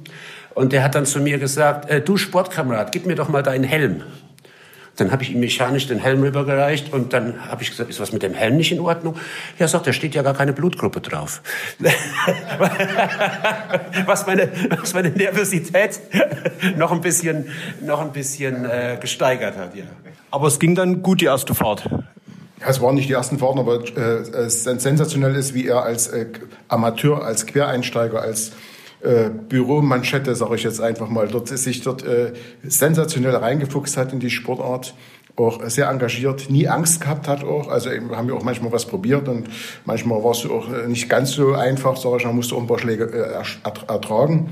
Und 0.54 0.74
der 0.74 0.84
hat 0.84 0.96
dann 0.96 1.06
zu 1.06 1.20
mir 1.20 1.38
gesagt, 1.38 1.90
äh, 1.90 2.02
du 2.02 2.18
Sportkamerad, 2.18 2.92
gib 2.92 3.06
mir 3.06 3.16
doch 3.16 3.30
mal 3.30 3.44
deinen 3.44 3.64
Helm. 3.64 4.04
Dann 4.98 5.12
habe 5.12 5.24
ich 5.24 5.32
ihm 5.32 5.40
mechanisch 5.40 5.88
den 5.88 6.00
Helm 6.00 6.22
rübergereicht 6.22 6.92
und 6.92 7.14
dann 7.14 7.48
habe 7.48 7.64
ich 7.64 7.70
gesagt, 7.70 7.90
ist 7.90 8.00
was 8.00 8.12
mit 8.12 8.24
dem 8.24 8.34
Helm 8.34 8.58
nicht 8.58 8.72
in 8.72 8.80
Ordnung? 8.80 9.16
Ja, 9.60 9.68
sagt, 9.68 9.88
da 9.88 9.94
steht 9.94 10.16
ja 10.16 10.24
gar 10.24 10.34
keine 10.34 10.54
Blutgruppe 10.54 11.02
drauf. 11.02 11.42
was, 14.06 14.28
meine, 14.28 14.52
was 14.80 14.94
meine 14.94 15.12
Nervosität 15.12 16.00
noch 16.76 16.92
ein 16.92 17.02
bisschen, 17.02 17.46
noch 17.82 18.02
ein 18.02 18.12
bisschen 18.12 18.66
äh, 18.66 18.98
gesteigert 19.00 19.56
hat. 19.56 19.76
Ja. 19.76 19.86
Aber 20.32 20.48
es 20.48 20.60
ging 20.60 20.76
dann 20.76 21.02
gut 21.02 21.22
die 21.22 21.26
erste 21.26 21.56
Fahrt. 21.56 21.90
Ja, 22.60 22.70
es 22.70 22.82
waren 22.82 22.96
nicht 22.96 23.08
die 23.08 23.14
ersten 23.14 23.38
Fahrten, 23.38 23.60
aber 23.60 23.84
äh, 23.96 24.46
es 24.46 24.64
sensationell 24.64 25.36
ist, 25.36 25.54
wie 25.54 25.68
er 25.68 25.84
als 25.84 26.08
äh, 26.08 26.26
Amateur, 26.68 27.24
als 27.24 27.46
Quereinsteiger, 27.46 28.22
als 28.22 28.52
äh, 29.02 29.30
Büromanschette, 29.30 30.36
sage 30.36 30.56
ich 30.56 30.64
jetzt 30.64 30.82
einfach 30.82 31.10
mal, 31.10 31.28
dort 31.28 31.50
sich 31.50 31.82
dort 31.82 32.04
äh, 32.06 32.34
sensationell 32.64 33.36
reingefuchst 33.36 33.98
hat 33.98 34.14
in 34.14 34.20
die 34.20 34.30
Sportart 34.30 34.94
auch 35.36 35.62
sehr 35.70 35.90
engagiert, 35.90 36.50
nie 36.50 36.68
Angst 36.68 37.00
gehabt 37.02 37.28
hat 37.28 37.44
auch. 37.44 37.68
Also 37.68 37.92
haben 37.92 38.28
wir 38.28 38.36
auch 38.36 38.44
manchmal 38.44 38.72
was 38.72 38.86
probiert 38.86 39.28
und 39.28 39.48
manchmal 39.86 40.24
war 40.24 40.32
es 40.32 40.46
auch 40.46 40.74
äh, 40.74 40.88
nicht 40.88 41.10
ganz 41.10 41.32
so 41.32 41.54
einfach, 41.54 41.96
sage 41.96 42.18
ich, 42.18 42.26
man 42.26 42.36
musste 42.36 42.56
auch 42.56 42.62
ein 42.62 42.68
paar 42.68 42.80
Schläge 42.80 43.06
äh, 43.06 43.92
ertragen. 43.92 44.50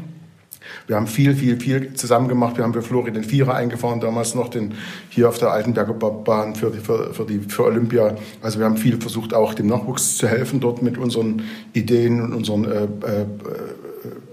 Wir 0.87 0.95
haben 0.95 1.07
viel, 1.07 1.35
viel, 1.35 1.59
viel 1.59 1.93
zusammen 1.93 2.27
gemacht. 2.27 2.57
Wir 2.57 2.63
haben 2.63 2.73
für 2.73 2.81
Flori 2.81 3.11
den 3.11 3.23
Vierer 3.23 3.55
eingefahren, 3.55 3.99
damals 3.99 4.35
noch 4.35 4.49
den 4.49 4.73
hier 5.09 5.29
auf 5.29 5.37
der 5.37 5.49
Altenberger 5.51 5.93
Bahn 5.93 6.55
für, 6.55 6.69
die, 6.69 6.79
für, 6.79 7.13
für, 7.13 7.25
die, 7.25 7.39
für 7.39 7.65
Olympia. 7.65 8.15
Also 8.41 8.59
wir 8.59 8.65
haben 8.65 8.77
viel 8.77 8.99
versucht, 8.99 9.33
auch 9.33 9.53
dem 9.53 9.67
Nachwuchs 9.67 10.17
zu 10.17 10.27
helfen 10.27 10.59
dort 10.59 10.81
mit 10.81 10.97
unseren 10.97 11.43
Ideen 11.73 12.21
und 12.21 12.33
unseren 12.33 12.65
äh, 12.65 12.83
äh, 12.83 13.25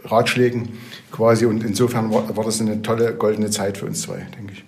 Ratschlägen 0.05 0.79
quasi. 1.11 1.47
Und 1.47 1.64
insofern 1.64 2.12
war, 2.12 2.37
war 2.37 2.45
das 2.45 2.61
eine 2.61 2.83
tolle 2.83 3.14
goldene 3.14 3.50
Zeit 3.50 3.79
für 3.79 3.87
uns 3.87 4.02
zwei, 4.02 4.26
denke 4.38 4.55
ich. 4.55 4.64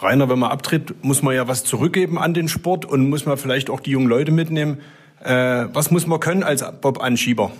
Rainer, 0.00 0.28
wenn 0.28 0.38
man 0.38 0.50
abtritt, 0.50 1.02
muss 1.02 1.22
man 1.22 1.34
ja 1.34 1.48
was 1.48 1.64
zurückgeben 1.64 2.18
an 2.18 2.34
den 2.34 2.48
Sport 2.48 2.84
und 2.84 3.08
muss 3.08 3.24
man 3.24 3.38
vielleicht 3.38 3.70
auch 3.70 3.80
die 3.80 3.90
jungen 3.90 4.08
Leute 4.08 4.30
mitnehmen. 4.30 4.78
Äh, 5.24 5.66
was 5.72 5.90
muss 5.90 6.06
man 6.06 6.20
können 6.20 6.42
als 6.42 6.64
Bob-Anschieber? 6.80 7.50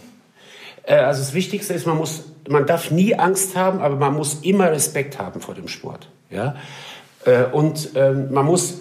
Äh, 0.83 0.97
also 0.97 1.21
das 1.21 1.33
Wichtigste 1.33 1.73
ist, 1.73 1.87
man 1.87 1.97
muss, 1.97 2.25
man 2.49 2.67
darf 2.67 2.91
nie 2.91 3.15
Angst 3.15 3.57
haben, 3.57 3.81
aber 3.81 3.97
man 3.97 4.15
muss 4.15 4.41
immer 4.43 4.71
Respekt 4.71 5.19
haben 5.19 5.41
vor 5.41 5.55
dem 5.55 5.69
Sport. 5.69 6.11
Ja? 6.31 6.57
Äh, 7.27 7.45
und 7.53 7.91
ähm, 7.95 8.33
man 8.33 8.47
muss 8.47 8.79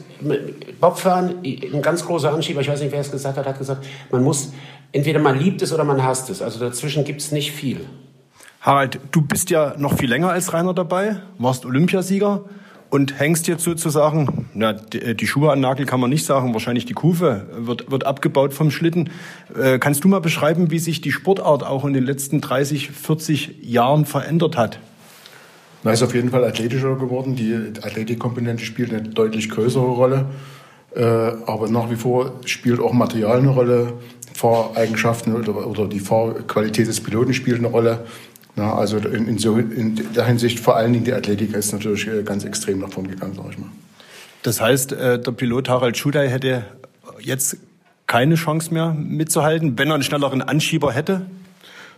Bobfahren, 0.80 1.36
ein 1.44 1.82
ganz 1.82 2.06
großer 2.06 2.34
Anschieber, 2.34 2.62
ich 2.62 2.70
weiß 2.70 2.80
nicht, 2.82 2.92
wer 2.92 3.02
es 3.02 3.12
gesagt 3.12 3.38
hat, 3.38 3.46
hat 3.46 3.58
gesagt, 3.58 3.86
man 4.12 4.24
muss, 4.24 4.54
entweder 4.92 5.20
man 5.20 5.38
liebt 5.38 5.62
es 5.62 5.74
oder 5.74 5.84
man 5.84 6.04
hasst 6.04 6.30
es. 6.30 6.42
Also 6.42 6.60
dazwischen 6.60 7.04
gibt 7.04 7.22
es 7.22 7.32
nicht 7.32 7.52
viel. 7.52 7.82
Harald, 8.62 9.00
du 9.12 9.22
bist 9.22 9.50
ja 9.50 9.76
noch 9.78 9.98
viel 9.98 10.10
länger 10.10 10.30
als 10.30 10.54
Rainer 10.54 10.74
dabei, 10.74 11.18
warst 11.38 11.66
Olympiasieger 11.66 12.46
und 12.90 13.20
hängst 13.20 13.48
jetzt 13.48 13.64
sozusagen, 13.64 14.48
na, 14.54 14.74
die, 14.74 15.16
die 15.16 15.28
Schuhe 15.28 15.52
an 15.52 15.60
Nagel 15.60 15.86
kann 15.86 16.00
man 16.00 16.10
nicht 16.10 16.26
sagen, 16.26 16.54
wahrscheinlich 16.54 16.86
die 16.86 16.94
Kufe 16.94 17.46
wird, 17.58 17.92
wird 17.92 18.06
abgebaut 18.06 18.54
vom 18.54 18.72
Schlitten. 18.72 19.10
Äh, 19.60 19.80
kannst 19.80 20.04
du 20.04 20.08
mal 20.08 20.22
beschreiben, 20.22 20.72
wie 20.72 20.80
sich 20.80 21.02
die 21.02 21.12
Sportart 21.12 21.64
auch 21.64 21.86
in 21.86 21.94
den 21.94 22.06
letzten 22.06 22.42
30, 22.42 22.92
40 22.92 23.58
Jahren 23.64 24.06
verändert 24.06 24.58
hat? 24.58 24.80
Na, 25.86 25.92
ist 25.92 26.02
auf 26.02 26.16
jeden 26.16 26.32
Fall 26.32 26.44
athletischer 26.44 26.96
geworden. 26.96 27.36
Die 27.36 27.54
Athletikkomponente 27.84 28.66
spielt 28.66 28.92
eine 28.92 29.04
deutlich 29.04 29.52
größere 29.52 29.86
Rolle. 29.86 30.26
Äh, 30.96 31.04
aber 31.04 31.70
nach 31.70 31.92
wie 31.92 31.96
vor 31.96 32.34
spielt 32.46 32.80
auch 32.80 32.92
Material 32.92 33.38
eine 33.38 33.50
Rolle. 33.50 33.94
Fahreigenschaften 34.34 35.36
oder, 35.36 35.68
oder 35.68 35.88
die 35.88 36.00
Fahrqualität 36.00 36.88
des 36.88 37.02
Piloten 37.02 37.36
spielt 37.36 37.60
eine 37.60 37.68
Rolle. 37.68 38.04
Na, 38.56 38.74
also 38.74 38.98
in, 38.98 39.28
in, 39.28 39.38
so, 39.38 39.58
in 39.58 39.96
der 40.16 40.26
Hinsicht 40.26 40.60
vor 40.60 40.76
allen 40.76 40.92
Dingen 40.92 41.06
die 41.06 41.14
Athletik 41.14 41.54
ist 41.54 41.72
natürlich 41.72 42.08
äh, 42.08 42.24
ganz 42.24 42.46
extrem 42.46 42.80
nach 42.80 42.90
vorn 42.90 43.08
gegangen, 43.08 43.36
sag 43.36 43.52
ich 43.52 43.60
mal. 43.60 43.70
Das 44.42 44.60
heißt, 44.60 44.92
äh, 44.92 45.22
der 45.22 45.32
Pilot 45.34 45.70
Harald 45.70 45.98
Schudai 45.98 46.28
hätte 46.30 46.66
jetzt 47.20 47.58
keine 48.08 48.36
Chance 48.36 48.74
mehr 48.74 48.96
mitzuhalten, 48.98 49.78
wenn 49.78 49.90
er 49.90 49.94
einen 49.94 50.04
schnelleren 50.04 50.42
Anschieber 50.42 50.92
hätte? 50.92 51.28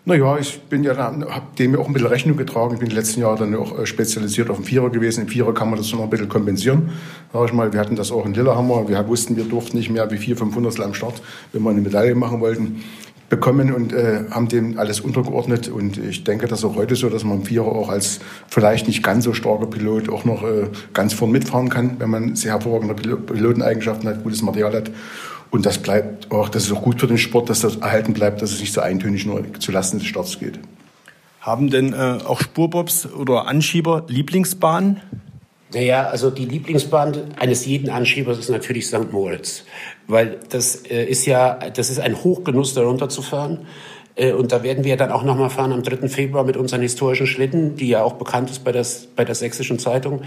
Naja, 0.07 0.37
ich 0.37 0.61
bin 0.61 0.85
ja 0.85 0.95
habe 0.95 1.41
dem 1.59 1.73
ja 1.73 1.79
auch 1.79 1.87
ein 1.87 1.91
bisschen 1.91 2.07
Rechnung 2.07 2.37
getragen. 2.37 2.75
Ich 2.75 2.79
bin 2.79 2.87
die 2.87 2.95
letzten 2.95 3.19
Jahre 3.19 3.39
dann 3.39 3.53
auch 3.55 3.77
äh, 3.77 3.85
spezialisiert 3.85 4.49
auf 4.49 4.55
den 4.55 4.63
Vierer 4.63 4.89
gewesen. 4.89 5.23
Im 5.23 5.27
Vierer 5.27 5.53
kann 5.53 5.69
man 5.69 5.77
das 5.77 5.91
noch 5.91 6.01
ein 6.01 6.09
bisschen 6.09 6.29
kompensieren. 6.29 6.91
Sag 7.33 7.49
ich 7.49 7.53
mal, 7.53 7.73
wir 7.73 7.79
hatten 7.81 7.97
das 7.97 8.13
auch 8.13 8.25
in 8.25 8.33
Lillehammer. 8.33 8.87
Wir 8.87 9.05
wussten, 9.05 9.35
wir 9.35 9.43
durften 9.43 9.75
nicht 9.75 9.89
mehr 9.89 10.09
wie 10.09 10.15
vier, 10.15 10.37
500 10.37 10.79
am 10.79 10.93
Start, 10.93 11.21
wenn 11.51 11.61
wir 11.61 11.71
eine 11.71 11.81
Medaille 11.81 12.15
machen 12.15 12.39
wollten 12.39 12.83
bekommen 13.29 13.73
und 13.73 13.91
äh, 13.91 14.23
haben 14.31 14.47
dem 14.47 14.79
alles 14.79 15.01
untergeordnet. 15.01 15.67
Und 15.67 15.97
ich 15.97 16.23
denke, 16.23 16.47
das 16.47 16.59
ist 16.59 16.65
auch 16.65 16.75
heute 16.75 16.95
so, 16.95 17.09
dass 17.09 17.25
man 17.25 17.39
im 17.39 17.43
Vierer 17.43 17.67
auch 17.67 17.89
als 17.89 18.21
vielleicht 18.47 18.87
nicht 18.87 19.03
ganz 19.03 19.25
so 19.25 19.33
starker 19.33 19.65
Pilot 19.65 20.07
auch 20.07 20.23
noch 20.23 20.43
äh, 20.43 20.67
ganz 20.93 21.13
vorn 21.13 21.31
mitfahren 21.31 21.67
kann, 21.67 21.97
wenn 21.99 22.09
man 22.09 22.35
sehr 22.37 22.53
hervorragende 22.53 22.93
Piloteneigenschaften 22.93 24.07
hat, 24.07 24.23
gutes 24.23 24.41
Material 24.41 24.73
hat. 24.73 24.91
Und 25.57 25.65
das 25.65 25.79
bleibt 25.79 26.29
auch, 26.29 26.49
das 26.49 26.65
ist 26.65 26.71
auch 26.71 26.83
gut 26.83 26.99
für 26.99 27.07
den 27.07 27.17
Sport, 27.17 27.49
dass 27.49 27.61
das 27.61 27.77
erhalten 27.77 28.13
bleibt, 28.13 28.43
dass 28.43 28.51
es 28.51 28.59
nicht 28.59 28.71
so 28.71 28.81
eintönig 28.81 29.25
nur 29.25 29.43
zulasten 29.57 29.97
des 29.97 30.07
Starts 30.07 30.37
geht. 30.37 30.59
Haben 31.41 31.71
denn 31.71 31.93
äh, 31.93 32.19
auch 32.23 32.41
Spurbobs 32.41 33.11
oder 33.11 33.47
Anschieber 33.47 34.03
Lieblingsbahnen? 34.07 35.01
Naja, 35.73 36.09
also 36.09 36.29
die 36.29 36.45
Lieblingsbahn 36.45 37.33
eines 37.39 37.65
jeden 37.65 37.89
Anschiebers 37.89 38.37
ist 38.37 38.51
natürlich 38.51 38.85
St. 38.85 39.11
Moritz, 39.11 39.63
weil 40.05 40.37
das 40.49 40.75
äh, 40.75 41.05
ist 41.05 41.25
ja, 41.25 41.55
das 41.55 41.89
ist 41.89 41.99
ein 42.01 42.23
Hochgenuss, 42.23 42.75
darunter 42.75 43.09
zu 43.09 43.23
fahren. 43.23 43.65
Äh, 44.17 44.33
und 44.33 44.51
da 44.51 44.63
werden 44.63 44.83
wir 44.83 44.97
dann 44.97 45.11
auch 45.11 45.23
nochmal 45.23 45.49
fahren 45.49 45.71
am 45.71 45.83
3. 45.83 46.09
Februar 46.09 46.43
mit 46.43 46.57
unseren 46.57 46.81
historischen 46.81 47.27
Schlitten, 47.27 47.75
die 47.75 47.87
ja 47.87 48.03
auch 48.03 48.13
bekannt 48.13 48.49
ist 48.49 48.63
bei, 48.63 48.71
das, 48.71 49.07
bei 49.15 49.23
der 49.23 49.35
Sächsischen 49.35 49.79
Zeitung. 49.79 50.23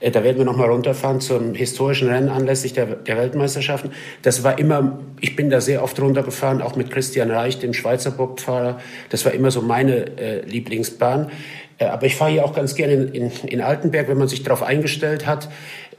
Äh, 0.00 0.10
da 0.10 0.22
werden 0.24 0.38
wir 0.38 0.44
nochmal 0.44 0.68
runterfahren 0.68 1.20
zum 1.20 1.54
historischen 1.54 2.08
Rennen 2.08 2.28
anlässlich 2.28 2.72
der, 2.72 2.86
der 2.86 3.16
Weltmeisterschaften. 3.16 3.92
Das 4.22 4.44
war 4.44 4.58
immer, 4.58 4.98
ich 5.20 5.36
bin 5.36 5.48
da 5.48 5.60
sehr 5.60 5.82
oft 5.82 5.98
runtergefahren, 6.00 6.60
auch 6.60 6.76
mit 6.76 6.90
Christian 6.90 7.30
Reich, 7.30 7.58
dem 7.58 7.72
Schweizer 7.72 8.10
Bobfahrer. 8.10 8.78
Das 9.08 9.24
war 9.24 9.32
immer 9.32 9.50
so 9.50 9.62
meine 9.62 10.18
äh, 10.18 10.44
Lieblingsbahn. 10.44 11.30
Äh, 11.78 11.86
aber 11.86 12.06
ich 12.06 12.16
fahre 12.16 12.32
hier 12.32 12.44
auch 12.44 12.54
ganz 12.54 12.74
gerne 12.74 12.94
in, 12.94 13.08
in, 13.14 13.30
in 13.46 13.60
Altenberg, 13.60 14.08
wenn 14.08 14.18
man 14.18 14.28
sich 14.28 14.42
darauf 14.42 14.62
eingestellt 14.62 15.26
hat 15.26 15.48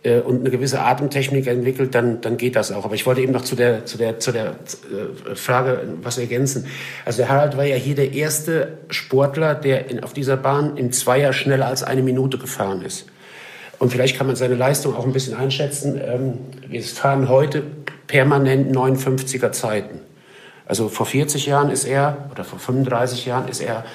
äh, 0.04 0.20
und 0.20 0.42
eine 0.42 0.50
gewisse 0.50 0.82
Atemtechnik 0.82 1.48
entwickelt, 1.48 1.94
dann, 1.96 2.22
dann 2.22 2.38
geht 2.38 2.56
das 2.56 2.72
auch. 2.72 2.86
Aber 2.86 2.96
ich 2.96 3.06
wollte 3.06 3.22
eben 3.22 3.34
noch 3.34 3.44
zu 3.44 3.56
der, 3.56 3.86
zu 3.86 3.98
der, 3.98 4.20
zu 4.20 4.32
der 4.32 4.56
äh, 5.32 5.36
Frage 5.36 5.82
was 6.02 6.18
ergänzen. 6.18 6.68
Also 7.06 7.20
der 7.20 7.30
Harald 7.30 7.58
war 7.58 7.66
ja 7.66 7.76
hier 7.76 7.96
der 7.96 8.14
erste 8.14 8.80
Sportler, 8.90 9.56
der 9.56 9.90
in, 9.90 10.04
auf 10.04 10.14
dieser 10.14 10.38
Bahn 10.38 10.78
im 10.78 10.92
Zweier 10.92 11.34
schneller 11.34 11.68
als 11.68 11.84
eine 11.84 12.02
Minute 12.02 12.38
gefahren 12.38 12.82
ist. 12.82 13.08
Und 13.78 13.92
vielleicht 13.92 14.18
kann 14.18 14.28
man 14.28 14.36
seine 14.36 14.56
Leistung 14.56 14.96
auch 14.96 15.06
ein 15.06 15.14
bisschen 15.14 15.36
einschätzen. 15.36 16.00
Ähm, 16.04 16.34
wir 16.68 16.84
fahren 16.84 17.30
heute 17.30 17.64
permanent 18.08 18.76
59er 18.76 19.52
Zeiten. 19.52 20.02
Also 20.66 20.88
vor 20.88 21.06
40 21.06 21.48
Jahren 21.48 21.72
ist 21.72 21.86
er, 21.86 22.30
oder 22.32 22.44
vor 22.44 22.60
35 22.60 23.26
Jahren 23.26 23.48
ist 23.48 23.60
er 23.60 23.86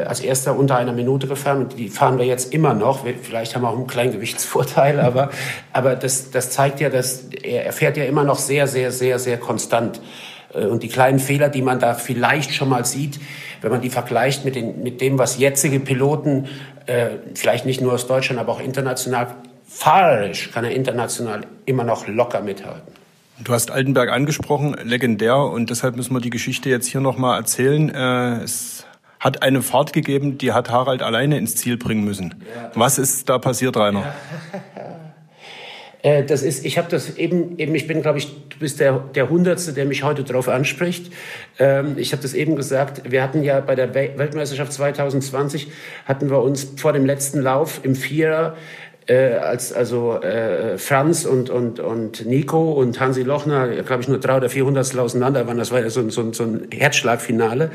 als 0.00 0.20
erster 0.20 0.56
unter 0.56 0.76
einer 0.76 0.92
Minute 0.92 1.26
gefahren 1.26 1.68
die 1.76 1.88
fahren 1.88 2.18
wir 2.18 2.24
jetzt 2.24 2.52
immer 2.52 2.74
noch. 2.74 3.04
Vielleicht 3.22 3.54
haben 3.54 3.62
wir 3.62 3.68
auch 3.68 3.76
einen 3.76 3.86
kleinen 3.86 4.12
Gewichtsvorteil, 4.12 5.00
aber, 5.00 5.30
aber 5.72 5.96
das, 5.96 6.30
das 6.30 6.50
zeigt 6.50 6.80
ja, 6.80 6.90
dass 6.90 7.28
er, 7.42 7.66
er 7.66 7.72
fährt 7.72 7.96
ja 7.96 8.04
immer 8.04 8.24
noch 8.24 8.38
sehr, 8.38 8.66
sehr, 8.66 8.90
sehr, 8.90 9.18
sehr 9.18 9.38
konstant. 9.38 10.00
Äh, 10.52 10.66
und 10.66 10.82
die 10.82 10.88
kleinen 10.88 11.18
Fehler, 11.18 11.48
die 11.48 11.62
man 11.62 11.78
da 11.78 11.94
vielleicht 11.94 12.54
schon 12.54 12.68
mal 12.68 12.84
sieht, 12.84 13.20
wenn 13.60 13.70
man 13.70 13.80
die 13.80 13.90
vergleicht 13.90 14.44
mit, 14.44 14.56
den, 14.56 14.82
mit 14.82 15.00
dem, 15.00 15.18
was 15.18 15.38
jetzige 15.38 15.80
Piloten, 15.80 16.48
äh, 16.86 17.08
vielleicht 17.34 17.66
nicht 17.66 17.80
nur 17.80 17.92
aus 17.92 18.06
Deutschland, 18.06 18.40
aber 18.40 18.52
auch 18.52 18.60
international, 18.60 19.28
fahrerisch 19.66 20.50
kann 20.52 20.64
er 20.64 20.72
international 20.72 21.42
immer 21.66 21.84
noch 21.84 22.06
locker 22.06 22.40
mithalten. 22.40 22.92
Du 23.42 23.52
hast 23.52 23.70
Altenberg 23.72 24.10
angesprochen, 24.10 24.76
legendär, 24.84 25.36
und 25.36 25.70
deshalb 25.70 25.96
müssen 25.96 26.14
wir 26.14 26.20
die 26.20 26.30
Geschichte 26.30 26.68
jetzt 26.68 26.86
hier 26.86 27.00
nochmal 27.00 27.38
erzählen. 27.38 27.90
Äh, 27.90 28.44
es 28.44 28.86
hat 29.24 29.42
eine 29.42 29.62
Fahrt 29.62 29.94
gegeben, 29.94 30.36
die 30.36 30.52
hat 30.52 30.70
Harald 30.70 31.02
alleine 31.02 31.38
ins 31.38 31.56
Ziel 31.56 31.78
bringen 31.78 32.04
müssen. 32.04 32.34
Ja. 32.54 32.70
Was 32.74 32.98
ist 32.98 33.28
da 33.28 33.38
passiert, 33.38 33.76
Rainer? 33.76 34.00
Ja. 34.00 34.14
Äh, 36.04 36.22
das 36.22 36.42
ist, 36.42 36.66
ich 36.66 36.76
habe 36.76 36.90
das 36.90 37.16
eben, 37.16 37.58
eben, 37.58 37.74
ich 37.74 37.86
bin, 37.86 38.02
glaube 38.02 38.18
ich, 38.18 38.28
du 38.50 38.58
bist 38.58 38.78
der, 38.78 38.98
der 38.98 39.30
Hundertste, 39.30 39.72
der 39.72 39.86
mich 39.86 40.02
heute 40.02 40.22
darauf 40.22 40.48
anspricht. 40.48 41.10
Ähm, 41.58 41.94
ich 41.96 42.12
habe 42.12 42.20
das 42.20 42.34
eben 42.34 42.56
gesagt, 42.56 43.10
wir 43.10 43.22
hatten 43.22 43.42
ja 43.42 43.60
bei 43.60 43.74
der 43.74 43.94
Weltmeisterschaft 43.94 44.74
2020, 44.74 45.68
hatten 46.04 46.28
wir 46.28 46.42
uns 46.42 46.72
vor 46.76 46.92
dem 46.92 47.06
letzten 47.06 47.40
Lauf 47.40 47.80
im 47.82 47.94
Vierer 47.94 48.54
äh, 49.06 49.34
als 49.34 49.72
also 49.72 50.20
äh, 50.20 50.78
Franz 50.78 51.24
und, 51.24 51.50
und, 51.50 51.80
und 51.80 52.24
Nico 52.26 52.72
und 52.72 53.00
Hansi 53.00 53.22
Lochner, 53.22 53.68
glaube 53.82 54.02
ich, 54.02 54.08
nur 54.08 54.18
drei 54.18 54.36
oder 54.36 54.48
vierhundertstel 54.48 55.00
auseinander 55.00 55.46
waren. 55.46 55.58
Das 55.58 55.70
war 55.70 55.80
ja 55.80 55.90
so, 55.90 56.08
so, 56.10 56.32
so 56.32 56.44
ein 56.44 56.68
Herzschlagfinale. 56.72 57.70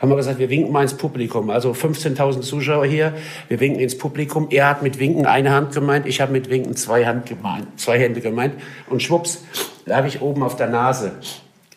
Haben 0.00 0.10
wir 0.10 0.16
gesagt, 0.16 0.38
wir 0.38 0.50
winken 0.50 0.72
mal 0.72 0.82
ins 0.82 0.94
Publikum. 0.94 1.50
Also 1.50 1.72
15.000 1.72 2.42
Zuschauer 2.42 2.86
hier, 2.86 3.14
wir 3.48 3.60
winken 3.60 3.80
ins 3.80 3.96
Publikum. 3.96 4.48
Er 4.50 4.68
hat 4.68 4.82
mit 4.82 4.98
Winken 4.98 5.26
eine 5.26 5.52
Hand 5.52 5.72
gemeint, 5.72 6.06
ich 6.06 6.20
habe 6.20 6.32
mit 6.32 6.50
Winken 6.50 6.76
zwei, 6.76 7.06
Hand 7.06 7.26
gemeint, 7.26 7.80
zwei 7.80 7.98
Hände 7.98 8.20
gemeint. 8.20 8.54
Und 8.88 9.02
schwupps, 9.02 9.44
lag 9.86 10.06
ich 10.06 10.20
oben 10.20 10.42
auf 10.42 10.56
der 10.56 10.68
Nase 10.68 11.12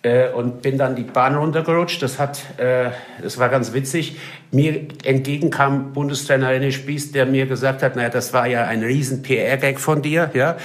äh, 0.07 0.29
und 0.33 0.61
bin 0.61 0.77
dann 0.77 0.95
die 0.95 1.03
Bahn 1.03 1.35
runtergerutscht. 1.35 2.01
Das 2.01 2.17
hat, 2.19 2.41
äh, 2.57 2.91
das 3.21 3.37
war 3.37 3.49
ganz 3.49 3.73
witzig. 3.73 4.17
Mir 4.51 4.87
entgegen 5.03 5.49
kam 5.49 5.93
Bundestrainer 5.93 6.49
René 6.51 6.71
Spieß, 6.71 7.11
der 7.11 7.25
mir 7.25 7.45
gesagt 7.45 7.83
hat, 7.83 7.95
naja, 7.95 8.09
das 8.09 8.33
war 8.33 8.47
ja 8.47 8.65
ein 8.65 8.83
riesen 8.83 9.21
PR-Gag 9.21 9.79
von 9.79 10.01
dir, 10.01 10.31
ja. 10.33 10.57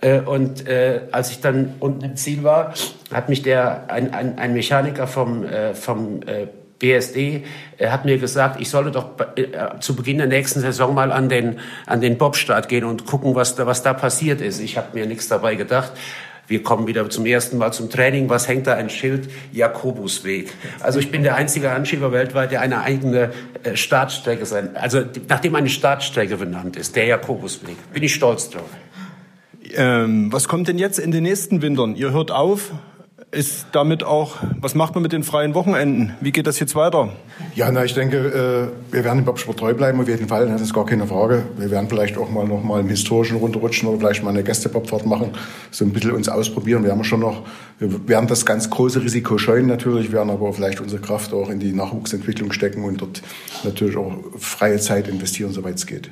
Äh, 0.00 0.20
und 0.20 0.68
äh, 0.68 1.00
als 1.10 1.30
ich 1.30 1.40
dann 1.40 1.74
unten 1.80 2.04
im 2.04 2.16
Ziel 2.16 2.44
war, 2.44 2.74
hat 3.12 3.28
mich 3.28 3.42
der 3.42 3.84
ein, 3.88 4.14
ein, 4.14 4.38
ein 4.38 4.54
Mechaniker 4.54 5.06
vom 5.06 5.44
äh, 5.44 5.74
vom 5.74 6.20
äh, 6.22 6.46
BSD 6.78 7.44
er 7.78 7.92
hat 7.92 8.04
mir 8.04 8.18
gesagt, 8.18 8.60
ich 8.60 8.68
solle 8.68 8.90
doch 8.90 9.10
äh, 9.36 9.80
zu 9.80 9.96
Beginn 9.96 10.18
der 10.18 10.26
nächsten 10.26 10.60
Saison 10.60 10.94
mal 10.94 11.12
an 11.12 11.28
den 11.28 11.58
an 11.86 12.00
den 12.00 12.18
Bobstart 12.18 12.68
gehen 12.68 12.84
und 12.84 13.06
gucken, 13.06 13.34
was 13.34 13.56
da 13.56 13.66
was 13.66 13.82
da 13.82 13.94
passiert 13.94 14.40
ist. 14.40 14.60
Ich 14.60 14.76
habe 14.76 14.88
mir 14.94 15.06
nichts 15.06 15.28
dabei 15.28 15.54
gedacht. 15.54 15.92
Wir 16.46 16.62
kommen 16.62 16.86
wieder 16.86 17.08
zum 17.08 17.26
ersten 17.26 17.58
Mal 17.58 17.72
zum 17.72 17.90
Training. 17.90 18.28
Was 18.28 18.48
hängt 18.48 18.66
da 18.66 18.74
ein 18.74 18.90
Schild? 18.90 19.30
Jakobusweg. 19.52 20.52
Also 20.80 20.98
ich 20.98 21.10
bin 21.10 21.22
der 21.22 21.36
einzige 21.36 21.70
Anschieber 21.70 22.12
weltweit, 22.12 22.50
der 22.52 22.60
eine 22.60 22.82
eigene 22.82 23.32
äh, 23.62 23.76
Startstrecke 23.76 24.44
sein, 24.46 24.76
also 24.76 25.02
nachdem 25.28 25.54
eine 25.54 25.68
Startstrecke 25.68 26.36
benannt 26.36 26.76
ist, 26.76 26.96
der 26.96 27.06
Jakobusweg. 27.06 27.76
Bin 27.92 28.02
ich 28.02 28.14
stolz 28.14 28.50
drauf. 28.50 28.68
Ähm, 29.76 30.32
was 30.32 30.46
kommt 30.48 30.68
denn 30.68 30.78
jetzt 30.78 30.98
in 30.98 31.10
den 31.10 31.22
nächsten 31.22 31.62
Wintern? 31.62 31.96
Ihr 31.96 32.12
hört 32.12 32.30
auf 32.30 32.72
ist 33.34 33.66
damit 33.72 34.04
auch, 34.04 34.36
was 34.60 34.74
macht 34.74 34.94
man 34.94 35.02
mit 35.02 35.12
den 35.12 35.22
freien 35.22 35.54
Wochenenden? 35.54 36.14
Wie 36.20 36.32
geht 36.32 36.46
das 36.46 36.60
jetzt 36.60 36.74
weiter? 36.74 37.10
Ja, 37.54 37.70
na, 37.70 37.84
ich 37.84 37.94
denke, 37.94 38.16
äh, 38.16 38.92
wir 38.92 39.04
werden 39.04 39.18
dem 39.18 39.24
Bobsport 39.24 39.58
treu 39.58 39.74
bleiben 39.74 40.00
auf 40.00 40.08
jeden 40.08 40.28
Fall, 40.28 40.46
das 40.48 40.62
ist 40.62 40.72
gar 40.72 40.86
keine 40.86 41.06
Frage. 41.06 41.42
Wir 41.58 41.70
werden 41.70 41.88
vielleicht 41.88 42.16
auch 42.16 42.30
mal 42.30 42.46
noch 42.46 42.62
mal 42.62 42.80
im 42.80 42.88
historischen 42.88 43.36
runterrutschen 43.36 43.88
oder 43.88 43.98
vielleicht 43.98 44.22
mal 44.22 44.30
eine 44.30 44.44
Gästebobfahrt 44.44 45.06
machen, 45.06 45.30
so 45.70 45.84
ein 45.84 45.92
bisschen 45.92 46.12
uns 46.12 46.28
ausprobieren. 46.28 46.84
Wir 46.84 46.92
haben 46.92 47.04
schon 47.04 47.20
noch, 47.20 47.42
wir 47.78 48.08
werden 48.08 48.28
das 48.28 48.46
ganz 48.46 48.70
große 48.70 49.02
Risiko 49.02 49.36
scheuen 49.38 49.66
natürlich, 49.66 50.12
werden 50.12 50.30
aber 50.30 50.52
vielleicht 50.52 50.80
unsere 50.80 51.02
Kraft 51.02 51.32
auch 51.32 51.50
in 51.50 51.58
die 51.58 51.72
Nachwuchsentwicklung 51.72 52.52
stecken 52.52 52.84
und 52.84 53.00
dort 53.00 53.22
natürlich 53.64 53.96
auch 53.96 54.12
freie 54.38 54.78
Zeit 54.78 55.08
investieren, 55.08 55.52
soweit 55.52 55.74
es 55.74 55.86
geht. 55.86 56.10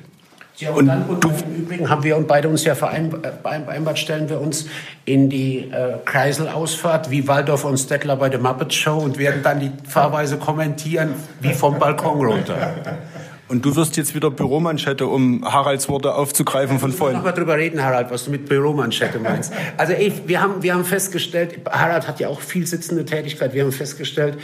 Ja, 0.57 0.69
und, 0.69 0.77
und 0.77 0.87
dann 0.87 1.03
und 1.05 1.25
im 1.25 1.55
Übrigen 1.55 1.89
haben 1.89 2.03
wir 2.03 2.15
und 2.15 2.27
beide 2.27 2.47
uns 2.47 2.63
ja 2.63 2.75
vereinbart, 2.75 3.97
stellen 3.97 4.29
wir 4.29 4.39
uns 4.39 4.67
in 5.05 5.29
die 5.29 5.71
äh, 5.71 5.97
Kreiselausfahrt 6.05 7.09
wie 7.09 7.27
Waldorf 7.27 7.65
und 7.65 7.77
Stettler 7.77 8.15
bei 8.17 8.29
der 8.29 8.39
Muppet 8.39 8.73
Show 8.73 8.97
und 8.97 9.17
werden 9.17 9.41
dann 9.41 9.59
die 9.59 9.71
Fahrweise 9.87 10.37
kommentieren 10.37 11.15
wie 11.39 11.53
vom 11.53 11.79
Balkon 11.79 12.25
runter. 12.25 12.75
Und 13.53 13.63
du 13.63 13.75
wirst 13.75 13.97
jetzt 13.97 14.15
wieder 14.15 14.31
Büromanschette, 14.31 15.05
um 15.05 15.45
Haralds 15.45 15.87
Worte 15.87 16.15
aufzugreifen 16.15 16.79
von 16.79 16.91
vorhin. 16.91 17.17
Noch 17.17 17.23
mal 17.23 17.33
drüber 17.33 17.55
reden, 17.55 17.83
Harald, 17.83 18.09
was 18.09 18.25
du 18.25 18.31
mit 18.31 18.49
Büromanschette 18.49 19.19
meinst. 19.19 19.53
Also 19.77 19.93
ey, 19.93 20.11
wir 20.25 20.41
haben, 20.41 20.63
wir 20.63 20.73
haben 20.73 20.83
festgestellt, 20.83 21.59
Harald 21.69 22.07
hat 22.07 22.19
ja 22.19 22.29
auch 22.29 22.41
viel 22.41 22.65
sitzende 22.65 23.05
Tätigkeit. 23.05 23.53
Wir 23.53 23.63
haben 23.63 23.71
festgestellt, 23.71 24.39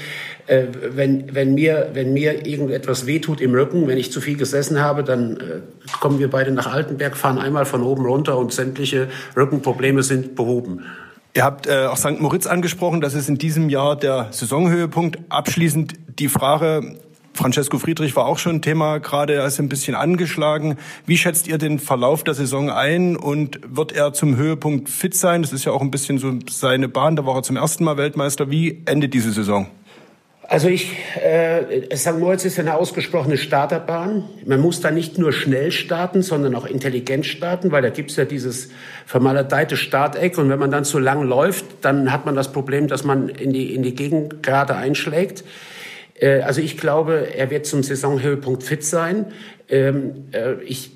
äh, 0.45 0.65
wenn, 0.91 1.33
wenn 1.33 1.55
mir, 1.55 1.89
wenn 1.93 2.13
mir 2.13 2.45
irgendetwas 2.45 3.07
wehtut 3.07 3.41
im 3.41 3.55
Rücken, 3.55 3.87
wenn 3.87 3.97
ich 3.97 4.11
zu 4.11 4.21
viel 4.21 4.37
gesessen 4.37 4.79
habe, 4.79 5.03
dann 5.03 5.37
äh, 5.37 5.41
kommen 5.99 6.19
wir 6.19 6.29
beide 6.29 6.51
nach 6.51 6.71
Altenberg, 6.71 7.17
fahren 7.17 7.39
einmal 7.39 7.65
von 7.65 7.81
oben 7.81 8.05
runter 8.05 8.37
und 8.37 8.53
sämtliche 8.53 9.07
Rückenprobleme 9.35 10.03
sind 10.03 10.35
behoben. 10.35 10.85
Ihr 11.33 11.43
habt 11.43 11.65
äh, 11.65 11.87
auch 11.87 11.97
St. 11.97 12.19
Moritz 12.19 12.45
angesprochen. 12.45 13.01
Das 13.01 13.15
ist 13.15 13.27
in 13.27 13.39
diesem 13.39 13.69
Jahr 13.69 13.95
der 13.95 14.27
Saisonhöhepunkt. 14.29 15.17
Abschließend 15.29 15.95
die 16.19 16.27
Frage, 16.27 16.99
Francesco 17.33 17.79
Friedrich 17.79 18.15
war 18.15 18.25
auch 18.25 18.37
schon 18.37 18.61
Thema, 18.61 18.99
gerade 18.99 19.33
er 19.33 19.45
ist 19.45 19.59
ein 19.59 19.69
bisschen 19.69 19.95
angeschlagen. 19.95 20.77
Wie 21.05 21.17
schätzt 21.17 21.47
ihr 21.47 21.57
den 21.57 21.79
Verlauf 21.79 22.23
der 22.23 22.33
Saison 22.33 22.69
ein 22.69 23.15
und 23.15 23.59
wird 23.67 23.91
er 23.93 24.13
zum 24.13 24.35
Höhepunkt 24.35 24.89
fit 24.89 25.15
sein? 25.15 25.41
Das 25.41 25.53
ist 25.53 25.65
ja 25.65 25.71
auch 25.71 25.81
ein 25.81 25.91
bisschen 25.91 26.17
so 26.17 26.33
seine 26.49 26.89
Bahn, 26.89 27.15
da 27.15 27.25
war 27.25 27.35
er 27.35 27.43
zum 27.43 27.55
ersten 27.55 27.83
Mal 27.83 27.97
Weltmeister. 27.97 28.51
Wie 28.51 28.81
endet 28.85 29.13
diese 29.13 29.31
Saison? 29.31 29.67
Also 30.49 30.67
ich, 30.67 30.97
äh, 31.23 31.95
St. 31.95 32.17
Moritz 32.17 32.43
ist 32.43 32.57
eine 32.57 32.73
ausgesprochene 32.73 33.37
Starterbahn. 33.37 34.23
Man 34.47 34.59
muss 34.59 34.81
da 34.81 34.89
nicht 34.89 35.19
nur 35.19 35.31
schnell 35.31 35.71
starten, 35.71 36.23
sondern 36.23 36.55
auch 36.55 36.65
intelligent 36.65 37.27
starten, 37.27 37.71
weil 37.71 37.83
da 37.83 37.91
gibt's 37.91 38.15
ja 38.15 38.25
dieses 38.25 38.69
vermaledeite 39.05 39.77
Starteck 39.77 40.39
und 40.39 40.49
wenn 40.49 40.57
man 40.57 40.71
dann 40.71 40.85
zu 40.85 40.97
lang 40.97 41.21
läuft, 41.21 41.65
dann 41.81 42.11
hat 42.11 42.25
man 42.25 42.35
das 42.35 42.51
Problem, 42.51 42.87
dass 42.87 43.03
man 43.03 43.29
in 43.29 43.53
die, 43.53 43.75
in 43.75 43.83
die 43.83 43.93
Gegend 43.93 44.41
gerade 44.41 44.75
einschlägt. 44.75 45.43
Äh, 46.19 46.41
also 46.41 46.61
ich 46.61 46.77
glaube, 46.77 47.33
er 47.35 47.49
wird 47.49 47.65
zum 47.65 47.83
Saisonhöhepunkt 47.83 48.63
fit 48.63 48.83
sein. 48.83 49.27
Ähm, 49.67 50.25
äh, 50.31 50.61
ich 50.63 50.91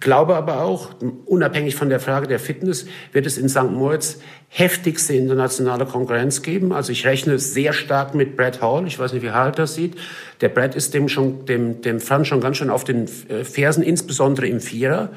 glaube 0.00 0.36
aber 0.36 0.60
auch, 0.60 0.90
unabhängig 1.24 1.74
von 1.74 1.88
der 1.88 2.00
Frage 2.00 2.26
der 2.26 2.38
Fitness, 2.38 2.86
wird 3.12 3.24
es 3.24 3.38
in 3.38 3.48
St. 3.48 3.70
Moritz 3.70 4.18
heftigste 4.48 5.14
internationale 5.14 5.86
Konkurrenz 5.86 6.42
geben. 6.42 6.72
Also 6.72 6.92
ich 6.92 7.06
rechne 7.06 7.38
sehr 7.38 7.72
stark 7.72 8.14
mit 8.14 8.36
Brad 8.36 8.60
Hall. 8.60 8.86
Ich 8.86 8.98
weiß 8.98 9.14
nicht, 9.14 9.22
wie 9.22 9.30
Harald 9.30 9.58
das 9.58 9.74
sieht. 9.74 9.96
Der 10.42 10.50
Brad 10.50 10.74
ist 10.74 10.92
dem 10.92 11.08
schon, 11.08 11.46
dem, 11.46 11.80
dem 11.80 11.98
Franz 11.98 12.28
schon 12.28 12.40
ganz 12.40 12.58
schön 12.58 12.70
auf 12.70 12.84
den 12.84 13.06
äh, 13.28 13.42
Fersen, 13.44 13.82
insbesondere 13.82 14.46
im 14.46 14.60
Vierer. 14.60 15.10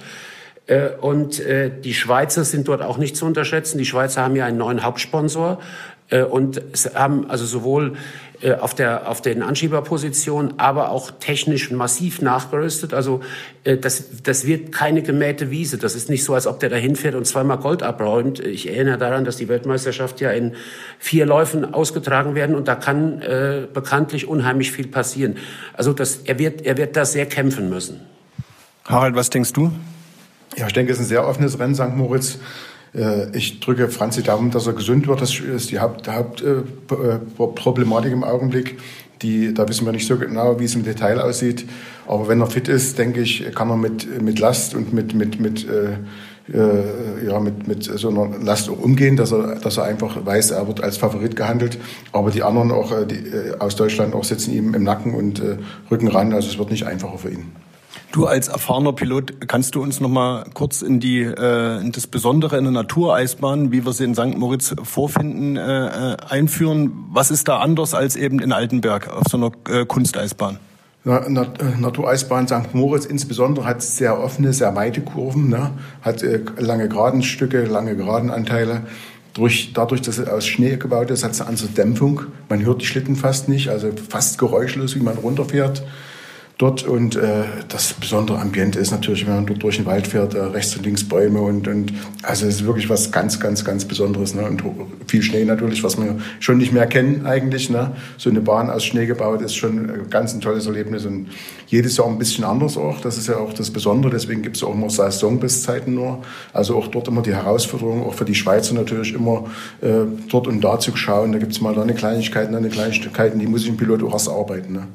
Und 0.99 1.41
die 1.85 1.93
Schweizer 1.93 2.43
sind 2.43 2.67
dort 2.67 2.81
auch 2.81 2.97
nicht 2.97 3.15
zu 3.15 3.25
unterschätzen. 3.25 3.77
Die 3.77 3.85
Schweizer 3.85 4.21
haben 4.21 4.35
ja 4.35 4.45
einen 4.45 4.57
neuen 4.57 4.83
Hauptsponsor 4.83 5.59
und 6.09 6.61
haben 6.95 7.29
also 7.29 7.45
sowohl 7.45 7.97
äh, 8.39 8.53
auf, 8.53 8.75
der, 8.75 9.09
auf 9.09 9.19
den 9.19 9.41
Anschieberpositionen, 9.41 10.59
aber 10.59 10.91
auch 10.91 11.09
technisch 11.09 11.71
massiv 11.71 12.21
nachgerüstet. 12.21 12.93
Also 12.93 13.21
äh, 13.63 13.77
das, 13.77 14.21
das 14.21 14.45
wird 14.45 14.71
keine 14.71 15.01
gemähte 15.01 15.49
Wiese. 15.49 15.79
Das 15.79 15.95
ist 15.95 16.07
nicht 16.07 16.23
so, 16.23 16.35
als 16.35 16.45
ob 16.45 16.59
der 16.59 16.69
da 16.69 16.75
hinfährt 16.75 17.15
und 17.15 17.25
zweimal 17.25 17.57
Gold 17.57 17.81
abräumt. 17.81 18.39
Ich 18.39 18.69
erinnere 18.69 18.99
daran, 18.99 19.25
dass 19.25 19.37
die 19.37 19.47
Weltmeisterschaft 19.47 20.21
ja 20.21 20.29
in 20.29 20.53
vier 20.99 21.25
Läufen 21.25 21.73
ausgetragen 21.73 22.35
werden 22.35 22.55
und 22.55 22.67
da 22.67 22.75
kann 22.75 23.23
äh, 23.23 23.65
bekanntlich 23.73 24.27
unheimlich 24.27 24.71
viel 24.71 24.87
passieren. 24.87 25.37
Also 25.73 25.93
das, 25.93 26.17
er, 26.25 26.37
wird, 26.37 26.61
er 26.61 26.77
wird 26.77 26.95
da 26.95 27.05
sehr 27.05 27.25
kämpfen 27.25 27.69
müssen. 27.69 28.01
Harald, 28.85 29.15
was 29.15 29.31
denkst 29.31 29.53
du? 29.53 29.71
Ja, 30.55 30.67
ich 30.67 30.73
denke, 30.73 30.91
es 30.91 30.99
ist 30.99 31.05
ein 31.05 31.09
sehr 31.09 31.27
offenes 31.27 31.57
Rennen, 31.57 31.73
St. 31.73 31.95
Moritz. 31.95 32.37
Äh, 32.95 33.35
ich 33.35 33.59
drücke 33.59 33.89
Franzi 33.89 34.23
Daumen, 34.23 34.51
dass 34.51 34.67
er 34.67 34.73
gesund 34.73 35.07
wird. 35.07 35.21
Das 35.21 35.39
ist 35.39 35.71
die 35.71 35.79
Hauptproblematik 35.79 37.59
Haupt, 37.65 37.79
äh, 38.07 38.11
im 38.11 38.23
Augenblick. 38.23 38.77
Die, 39.21 39.53
da 39.53 39.67
wissen 39.67 39.85
wir 39.85 39.91
nicht 39.91 40.07
so 40.07 40.17
genau, 40.17 40.59
wie 40.59 40.65
es 40.65 40.75
im 40.75 40.83
Detail 40.83 41.19
aussieht. 41.19 41.65
Aber 42.07 42.27
wenn 42.27 42.39
er 42.39 42.47
fit 42.47 42.67
ist, 42.67 42.97
denke 42.99 43.21
ich, 43.21 43.45
kann 43.55 43.69
er 43.69 43.77
mit, 43.77 44.21
mit 44.21 44.39
Last 44.39 44.75
und 44.75 44.93
mit, 44.93 45.15
mit, 45.15 45.39
mit, 45.39 45.67
äh, 45.67 45.97
äh, 46.53 47.25
ja, 47.25 47.39
mit, 47.39 47.67
mit 47.67 47.83
so 47.83 48.09
einer 48.09 48.37
Last 48.37 48.69
auch 48.69 48.79
umgehen, 48.79 49.17
dass 49.17 49.31
er, 49.31 49.55
dass 49.55 49.77
er 49.77 49.85
einfach 49.85 50.23
weiß, 50.23 50.51
er 50.51 50.67
wird 50.67 50.83
als 50.83 50.97
Favorit 50.97 51.35
gehandelt. 51.35 51.79
Aber 52.11 52.29
die 52.29 52.43
anderen 52.43 52.71
auch, 52.71 52.91
äh, 52.91 53.05
die, 53.05 53.23
aus 53.59 53.75
Deutschland 53.75 54.13
auch 54.13 54.23
sitzen 54.23 54.53
ihm 54.53 54.75
im 54.75 54.83
Nacken 54.83 55.15
und 55.15 55.39
äh, 55.39 55.57
rücken 55.89 56.09
ran. 56.09 56.31
Also 56.33 56.49
es 56.49 56.59
wird 56.59 56.69
nicht 56.69 56.85
einfacher 56.85 57.17
für 57.17 57.31
ihn. 57.31 57.51
Du 58.11 58.25
als 58.25 58.47
erfahrener 58.47 58.93
Pilot, 58.93 59.47
kannst 59.47 59.75
du 59.75 59.81
uns 59.81 59.99
noch 59.99 60.09
mal 60.09 60.45
kurz 60.53 60.81
in 60.81 60.99
die 60.99 61.21
äh, 61.21 61.81
in 61.81 61.91
das 61.91 62.07
Besondere 62.07 62.57
in 62.57 62.63
der 62.63 62.73
Natureisbahn, 62.73 63.71
wie 63.71 63.85
wir 63.85 63.93
sie 63.93 64.05
in 64.05 64.15
St. 64.15 64.37
Moritz 64.37 64.73
vorfinden, 64.83 65.57
äh, 65.57 66.13
äh, 66.13 66.17
einführen? 66.29 67.05
Was 67.11 67.31
ist 67.31 67.47
da 67.47 67.57
anders 67.59 67.93
als 67.93 68.15
eben 68.15 68.39
in 68.39 68.51
Altenberg 68.53 69.09
auf 69.09 69.23
so 69.29 69.37
einer 69.37 69.51
äh, 69.69 69.85
Kunsteisbahn? 69.85 70.57
Na, 71.03 71.27
Nat 71.27 71.61
äh, 71.61 71.79
Natureisbahn 71.79 72.47
St. 72.47 72.73
Moritz 72.73 73.05
insbesondere 73.05 73.65
hat 73.65 73.81
sehr 73.81 74.19
offene, 74.19 74.53
sehr 74.53 74.75
weite 74.75 75.01
Kurven, 75.01 75.49
ne? 75.49 75.71
hat 76.01 76.23
äh, 76.23 76.41
lange 76.57 76.89
Geradenstücke, 76.89 77.63
lange 77.65 77.95
Geradenanteile. 77.95 78.83
Durch, 79.33 79.73
dadurch, 79.73 80.01
dass 80.01 80.17
es 80.17 80.27
aus 80.27 80.47
Schnee 80.47 80.77
gebaut 80.77 81.11
ist, 81.11 81.23
hat 81.23 81.31
es 81.31 81.41
eine 81.41 81.49
andere 81.51 81.67
Dämpfung. 81.67 82.21
Man 82.49 82.65
hört 82.65 82.81
die 82.81 82.85
Schlitten 82.85 83.15
fast 83.15 83.49
nicht, 83.49 83.69
also 83.69 83.91
fast 84.09 84.39
geräuschlos, 84.39 84.95
wie 84.95 85.01
man 85.01 85.17
runterfährt 85.17 85.83
dort. 86.57 86.83
Und 86.83 87.15
äh, 87.15 87.43
das 87.69 87.93
besondere 87.93 88.39
Ambiente 88.39 88.79
ist 88.79 88.91
natürlich, 88.91 89.25
wenn 89.27 89.35
man 89.35 89.45
dort 89.45 89.63
durch 89.63 89.77
den 89.77 89.85
Wald 89.85 90.07
fährt, 90.07 90.33
äh, 90.33 90.39
rechts 90.39 90.75
und 90.75 90.85
links 90.85 91.03
Bäume 91.03 91.41
und, 91.41 91.67
und 91.67 91.93
also 92.23 92.47
es 92.47 92.55
ist 92.55 92.65
wirklich 92.65 92.89
was 92.89 93.11
ganz, 93.11 93.39
ganz, 93.39 93.63
ganz 93.63 93.85
Besonderes. 93.85 94.33
Ne? 94.33 94.43
Und 94.43 94.63
viel 95.07 95.21
Schnee 95.21 95.45
natürlich, 95.45 95.83
was 95.83 95.97
wir 95.97 96.17
schon 96.39 96.57
nicht 96.57 96.73
mehr 96.73 96.87
kennen 96.87 97.25
eigentlich. 97.25 97.69
Ne? 97.69 97.91
So 98.17 98.29
eine 98.29 98.41
Bahn 98.41 98.69
aus 98.69 98.85
Schnee 98.85 99.05
gebaut 99.05 99.41
ist 99.41 99.55
schon 99.55 99.89
ein 99.89 100.09
ganz 100.09 100.33
ein 100.33 100.41
tolles 100.41 100.65
Erlebnis 100.65 101.05
und 101.05 101.27
jedes 101.67 101.97
Jahr 101.97 102.07
ein 102.07 102.17
bisschen 102.17 102.43
anders 102.43 102.77
auch. 102.77 103.01
Das 103.01 103.17
ist 103.17 103.27
ja 103.27 103.37
auch 103.37 103.53
das 103.53 103.71
Besondere, 103.71 104.11
deswegen 104.11 104.41
gibt 104.41 104.57
es 104.57 104.63
auch 104.63 104.73
immer 104.73 104.89
Saisonbestzeiten 104.89 105.93
nur. 105.93 106.23
Also 106.53 106.75
auch 106.75 106.87
dort 106.87 107.07
immer 107.07 107.21
die 107.21 107.35
Herausforderung, 107.35 108.03
auch 108.05 108.13
für 108.13 108.25
die 108.25 108.35
Schweizer 108.35 108.73
natürlich 108.73 109.13
immer 109.13 109.45
äh, 109.81 110.05
dort 110.29 110.47
und 110.47 110.61
da 110.61 110.79
zu 110.79 110.95
schauen. 110.95 111.33
Da 111.33 111.39
gibt 111.39 111.51
es 111.51 111.61
mal 111.61 111.75
da 111.75 111.81
eine 111.81 111.93
Kleinigkeit, 111.93 112.47
eine 112.47 112.69
Kleinigkeiten, 112.69 113.39
die 113.39 113.47
muss 113.47 113.63
ich 113.63 113.69
im 113.69 113.77
Pilot 113.77 114.01
auch 114.03 114.13
erst 114.13 114.29
arbeiten. 114.29 114.73
Ne? 114.73 114.87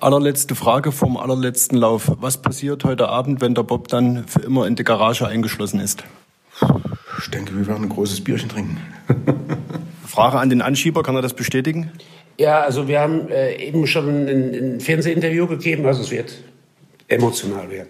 Allerletzte 0.00 0.54
Frage 0.54 0.92
vom 0.92 1.16
allerletzten 1.16 1.76
Lauf. 1.76 2.12
Was 2.20 2.36
passiert 2.40 2.84
heute 2.84 3.08
Abend, 3.08 3.40
wenn 3.40 3.56
der 3.56 3.64
Bob 3.64 3.88
dann 3.88 4.28
für 4.28 4.40
immer 4.42 4.64
in 4.68 4.76
die 4.76 4.84
Garage 4.84 5.26
eingeschlossen 5.26 5.80
ist? 5.80 6.04
Ich 7.18 7.30
denke, 7.30 7.56
wir 7.56 7.66
werden 7.66 7.84
ein 7.84 7.88
großes 7.88 8.22
Bierchen 8.22 8.48
trinken. 8.48 8.78
Frage 10.06 10.38
an 10.38 10.50
den 10.50 10.62
Anschieber, 10.62 11.02
kann 11.02 11.16
er 11.16 11.22
das 11.22 11.34
bestätigen? 11.34 11.90
Ja, 12.38 12.60
also 12.60 12.86
wir 12.86 13.00
haben 13.00 13.28
äh, 13.28 13.56
eben 13.56 13.88
schon 13.88 14.28
ein, 14.28 14.76
ein 14.76 14.80
Fernsehinterview 14.80 15.48
gegeben, 15.48 15.84
also 15.84 16.02
es 16.02 16.12
wird 16.12 16.32
emotional 17.08 17.68
werden. 17.68 17.88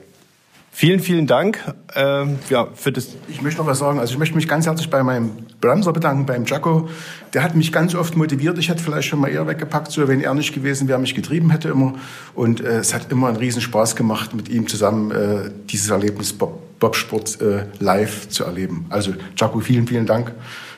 Vielen, 0.79 1.01
vielen 1.01 1.27
Dank 1.27 1.59
äh, 1.97 2.25
ja, 2.51 2.69
für 2.73 2.93
das. 2.93 3.09
Ich 3.27 3.43
möchte 3.43 3.61
noch 3.61 3.67
was 3.67 3.81
sagen. 3.81 3.99
Also 3.99 4.13
ich 4.13 4.19
möchte 4.21 4.37
mich 4.37 4.47
ganz 4.47 4.65
herzlich 4.65 4.89
bei 4.89 5.03
meinem 5.03 5.33
Bremser 5.61 5.93
bedanken, 5.93 6.25
beim 6.25 6.45
Jaco. 6.45 6.89
Der 7.35 7.43
hat 7.43 7.57
mich 7.57 7.73
ganz 7.73 7.97
oft 7.97 8.17
motiviert. 8.17 8.59
Ich 8.59 8.69
hätte 8.69 8.81
vielleicht 8.81 9.09
schon 9.09 9.19
mal 9.19 9.27
eher 9.27 9.45
weggepackt, 9.49 9.91
so 9.91 10.07
wenn 10.07 10.21
er 10.21 10.35
nicht 10.35 10.55
gewesen 10.55 10.87
wäre, 10.87 11.01
mich 11.01 11.17
getrieben 11.17 11.51
hätte 11.51 11.71
immer. 11.71 11.95
Und 12.37 12.61
äh, 12.61 12.79
es 12.79 12.95
hat 12.95 13.11
immer 13.11 13.27
einen 13.27 13.39
riesen 13.39 13.61
Spaß 13.61 13.97
gemacht, 13.97 14.35
mit 14.35 14.49
ihm 14.51 14.69
zusammen 14.69 15.11
äh, 15.11 15.51
dieses 15.69 15.91
Erlebnis 15.91 16.33
Bob, 16.33 16.79
Bobsport 16.79 17.41
äh, 17.41 17.65
live 17.81 18.29
zu 18.29 18.45
erleben. 18.45 18.87
Also 18.89 19.15
Jaco, 19.37 19.59
vielen, 19.59 19.89
vielen 19.89 20.07
Dank. 20.07 20.33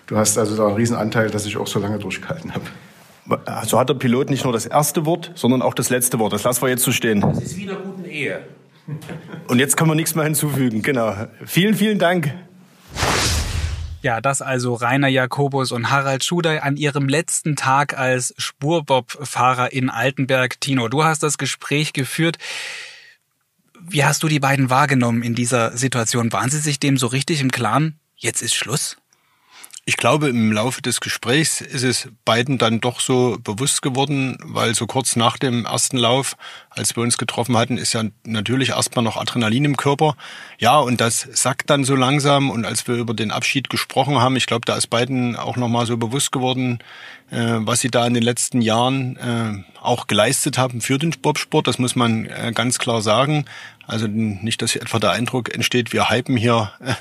Du 0.06 0.16
hast 0.16 0.38
also 0.38 0.56
da 0.56 0.68
einen 0.68 0.76
riesen 0.76 0.96
Anteil, 0.96 1.28
dass 1.28 1.44
ich 1.44 1.58
auch 1.58 1.66
so 1.66 1.78
lange 1.78 1.98
durchgehalten 1.98 2.54
habe. 2.54 2.64
Also 3.44 3.78
hat 3.78 3.90
der 3.90 3.94
Pilot 3.96 4.30
nicht 4.30 4.44
nur 4.44 4.54
das 4.54 4.64
erste 4.64 5.04
Wort, 5.04 5.30
sondern 5.34 5.60
auch 5.60 5.74
das 5.74 5.90
letzte 5.90 6.18
Wort. 6.18 6.32
Das 6.32 6.44
lassen 6.44 6.62
wir 6.62 6.70
jetzt 6.70 6.84
so 6.84 6.90
stehen. 6.90 7.20
Das 7.20 7.42
ist 7.42 7.58
wie 7.58 7.64
in 7.64 7.68
einer 7.68 7.80
guten 7.80 8.06
Ehe. 8.06 8.40
Und 9.48 9.59
jetzt 9.59 9.76
kann 9.76 9.88
man 9.88 9.96
nichts 9.96 10.14
mehr 10.14 10.24
hinzufügen. 10.24 10.83
Genau. 10.83 11.14
Vielen, 11.44 11.74
vielen 11.74 11.98
Dank. 11.98 12.35
Ja, 14.03 14.22
das 14.22 14.40
also 14.40 14.74
Rainer 14.74 15.09
Jakobus 15.09 15.72
und 15.72 15.90
Harald 15.90 16.24
Schudey 16.24 16.59
an 16.61 16.76
ihrem 16.76 17.07
letzten 17.09 17.55
Tag 17.55 17.98
als 17.98 18.35
Spurbob-Fahrer 18.38 19.72
in 19.72 19.90
Altenberg. 19.90 20.59
Tino, 20.61 20.88
du 20.88 21.05
hast 21.05 21.22
das 21.22 21.37
Gespräch 21.37 21.92
geführt. 21.92 22.38
Wie 23.79 24.05
hast 24.05 24.22
du 24.22 24.29
die 24.29 24.40
beiden 24.40 24.70
wahrgenommen 24.70 25.22
in 25.22 25.35
dieser 25.35 25.76
Situation? 25.76 26.33
Waren 26.33 26.50
sie 26.50 26.61
sich 26.61 26.81
dem 26.81 26.96
so 26.96 27.09
richtig 27.09 27.40
im 27.40 27.50
Klaren? 27.50 27.98
Jetzt 28.16 28.42
ist 28.42 28.55
Schluss? 28.55 28.96
Ich 29.86 29.96
glaube, 29.96 30.28
im 30.28 30.52
Laufe 30.52 30.82
des 30.82 31.00
Gesprächs 31.00 31.60
ist 31.60 31.82
es 31.82 32.08
beiden 32.24 32.58
dann 32.58 32.80
doch 32.80 33.00
so 33.00 33.38
bewusst 33.42 33.80
geworden, 33.80 34.36
weil 34.42 34.74
so 34.74 34.86
kurz 34.86 35.16
nach 35.16 35.38
dem 35.38 35.64
ersten 35.64 35.96
Lauf, 35.96 36.36
als 36.68 36.94
wir 36.96 37.02
uns 37.02 37.16
getroffen 37.16 37.56
hatten, 37.56 37.78
ist 37.78 37.94
ja 37.94 38.04
natürlich 38.24 38.70
erstmal 38.70 39.04
noch 39.04 39.16
Adrenalin 39.16 39.64
im 39.64 39.76
Körper. 39.76 40.16
Ja, 40.58 40.78
und 40.78 41.00
das 41.00 41.26
sackt 41.32 41.70
dann 41.70 41.84
so 41.84 41.96
langsam. 41.96 42.50
Und 42.50 42.66
als 42.66 42.86
wir 42.86 42.96
über 42.96 43.14
den 43.14 43.30
Abschied 43.30 43.70
gesprochen 43.70 44.20
haben, 44.20 44.36
ich 44.36 44.46
glaube, 44.46 44.66
da 44.66 44.76
ist 44.76 44.88
beiden 44.88 45.34
auch 45.34 45.56
nochmal 45.56 45.86
so 45.86 45.96
bewusst 45.96 46.30
geworden, 46.30 46.80
was 47.30 47.80
sie 47.80 47.90
da 47.90 48.06
in 48.06 48.14
den 48.14 48.22
letzten 48.22 48.60
Jahren 48.60 49.16
äh, 49.16 49.62
auch 49.80 50.06
geleistet 50.06 50.58
haben 50.58 50.80
für 50.80 50.98
den 50.98 51.10
Bobsport. 51.22 51.66
Das 51.66 51.78
muss 51.78 51.96
man 51.96 52.26
äh, 52.26 52.52
ganz 52.54 52.78
klar 52.78 53.02
sagen. 53.02 53.44
Also 53.86 54.06
nicht, 54.06 54.62
dass 54.62 54.72
hier 54.72 54.82
etwa 54.82 54.98
der 54.98 55.10
Eindruck 55.10 55.52
entsteht, 55.52 55.92
wir 55.92 56.10
hypen 56.10 56.36
hier 56.36 56.72
äh, 56.80 56.94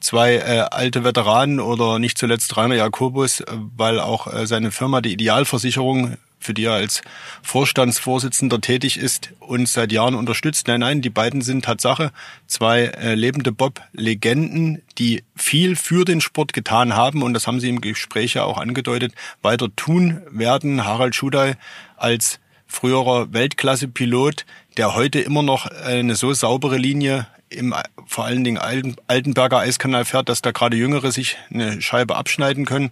zwei 0.00 0.36
äh, 0.36 0.64
alte 0.70 1.04
Veteranen 1.04 1.60
oder 1.60 1.98
nicht 1.98 2.18
zuletzt 2.18 2.56
Rainer 2.56 2.74
Jakobus, 2.74 3.40
äh, 3.40 3.46
weil 3.76 4.00
auch 4.00 4.32
äh, 4.32 4.46
seine 4.46 4.72
Firma, 4.72 5.00
die 5.00 5.12
Idealversicherung, 5.12 6.16
für 6.42 6.54
die 6.54 6.64
er 6.64 6.74
als 6.74 7.02
Vorstandsvorsitzender 7.42 8.60
tätig 8.60 8.98
ist, 8.98 9.32
uns 9.38 9.72
seit 9.72 9.92
Jahren 9.92 10.14
unterstützt. 10.14 10.68
Nein, 10.68 10.80
nein, 10.80 11.02
die 11.02 11.10
beiden 11.10 11.40
sind 11.40 11.64
Tatsache 11.64 12.12
zwei 12.46 12.84
äh, 12.84 13.14
lebende 13.14 13.52
Bob-Legenden, 13.52 14.82
die 14.98 15.22
viel 15.36 15.76
für 15.76 16.04
den 16.04 16.20
Sport 16.20 16.52
getan 16.52 16.94
haben 16.94 17.22
und 17.22 17.34
das 17.34 17.46
haben 17.46 17.60
sie 17.60 17.68
im 17.68 17.80
Gespräch 17.80 18.34
ja 18.34 18.44
auch 18.44 18.58
angedeutet, 18.58 19.14
weiter 19.40 19.74
tun 19.74 20.22
werden. 20.30 20.84
Harald 20.84 21.14
Schudai 21.14 21.54
als 21.96 22.40
früherer 22.66 23.32
Weltklasse-Pilot, 23.32 24.44
der 24.76 24.94
heute 24.94 25.20
immer 25.20 25.42
noch 25.42 25.66
eine 25.66 26.16
so 26.16 26.32
saubere 26.32 26.78
Linie 26.78 27.26
im 27.50 27.74
vor 28.06 28.24
allen 28.24 28.44
Dingen 28.44 28.58
Altenberger 28.58 29.58
Eiskanal 29.58 30.04
fährt, 30.04 30.28
dass 30.28 30.42
da 30.42 30.52
gerade 30.52 30.76
Jüngere 30.76 31.12
sich 31.12 31.36
eine 31.50 31.80
Scheibe 31.82 32.16
abschneiden 32.16 32.64
können, 32.64 32.90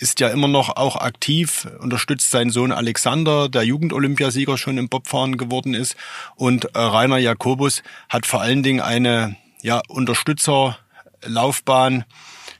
ist 0.00 0.18
ja 0.20 0.28
immer 0.28 0.48
noch 0.48 0.76
auch 0.76 0.96
aktiv, 0.96 1.68
unterstützt 1.78 2.30
seinen 2.30 2.50
Sohn 2.50 2.72
Alexander, 2.72 3.50
der 3.50 3.64
Jugendolympiasieger 3.64 4.56
schon 4.56 4.78
im 4.78 4.88
Bobfahren 4.88 5.36
geworden 5.36 5.74
ist. 5.74 5.94
Und 6.36 6.74
äh, 6.74 6.78
Rainer 6.78 7.18
Jakobus 7.18 7.82
hat 8.08 8.24
vor 8.24 8.40
allen 8.40 8.62
Dingen 8.62 8.80
eine 8.80 9.36
ja, 9.62 9.82
Unterstützerlaufbahn 9.88 12.06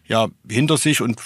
ja, 0.06 0.28
hinter 0.48 0.76
sich 0.76 1.00
und 1.00 1.18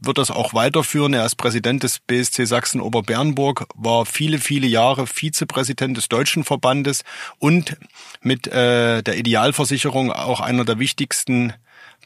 wird 0.00 0.18
das 0.18 0.30
auch 0.30 0.54
weiterführen. 0.54 1.12
Er 1.12 1.26
ist 1.26 1.34
Präsident 1.36 1.82
des 1.82 1.98
BSC 1.98 2.44
Sachsen-Oberbernburg, 2.44 3.66
war 3.74 4.06
viele, 4.06 4.38
viele 4.38 4.68
Jahre 4.68 5.08
Vizepräsident 5.08 5.96
des 5.96 6.08
Deutschen 6.08 6.44
Verbandes 6.44 7.02
und 7.38 7.76
mit 8.20 8.46
äh, 8.46 9.02
der 9.02 9.16
Idealversicherung 9.16 10.12
auch 10.12 10.38
einer 10.40 10.64
der 10.64 10.78
wichtigsten 10.78 11.52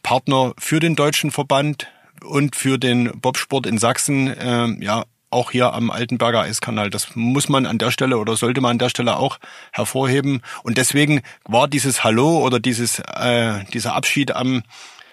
Partner 0.03 0.55
für 0.59 0.81
den 0.81 0.97
Deutschen 0.97 1.31
Verband 1.31 1.89
und 2.25 2.57
für 2.57 2.79
den 2.79 3.21
Bobsport 3.21 3.67
in 3.67 3.79
Sachsen. 3.79 4.29
Äh, 4.29 4.85
ja, 4.85 5.05
auch 5.31 5.51
hier 5.51 5.73
am 5.73 5.91
Altenberger 5.91 6.43
Eiskanal. 6.43 6.91
Das 6.91 7.15
muss 7.15 7.49
man 7.49 7.67
an 7.67 7.79
der 7.79 7.91
Stelle 7.91 8.19
oder 8.19 8.37
sollte 8.37 8.61
man 8.61 8.73
an 8.73 8.79
der 8.79 8.89
Stelle 8.89 9.17
auch 9.17 9.39
hervorheben. 9.73 10.41
Und 10.63 10.79
deswegen 10.79 11.23
war 11.45 11.69
dieses 11.69 12.05
Hallo 12.05 12.39
oder 12.39 12.61
dieses 12.61 13.01
äh, 13.01 13.65
dieser 13.73 13.95
Abschied 13.95 14.33
am 14.33 14.63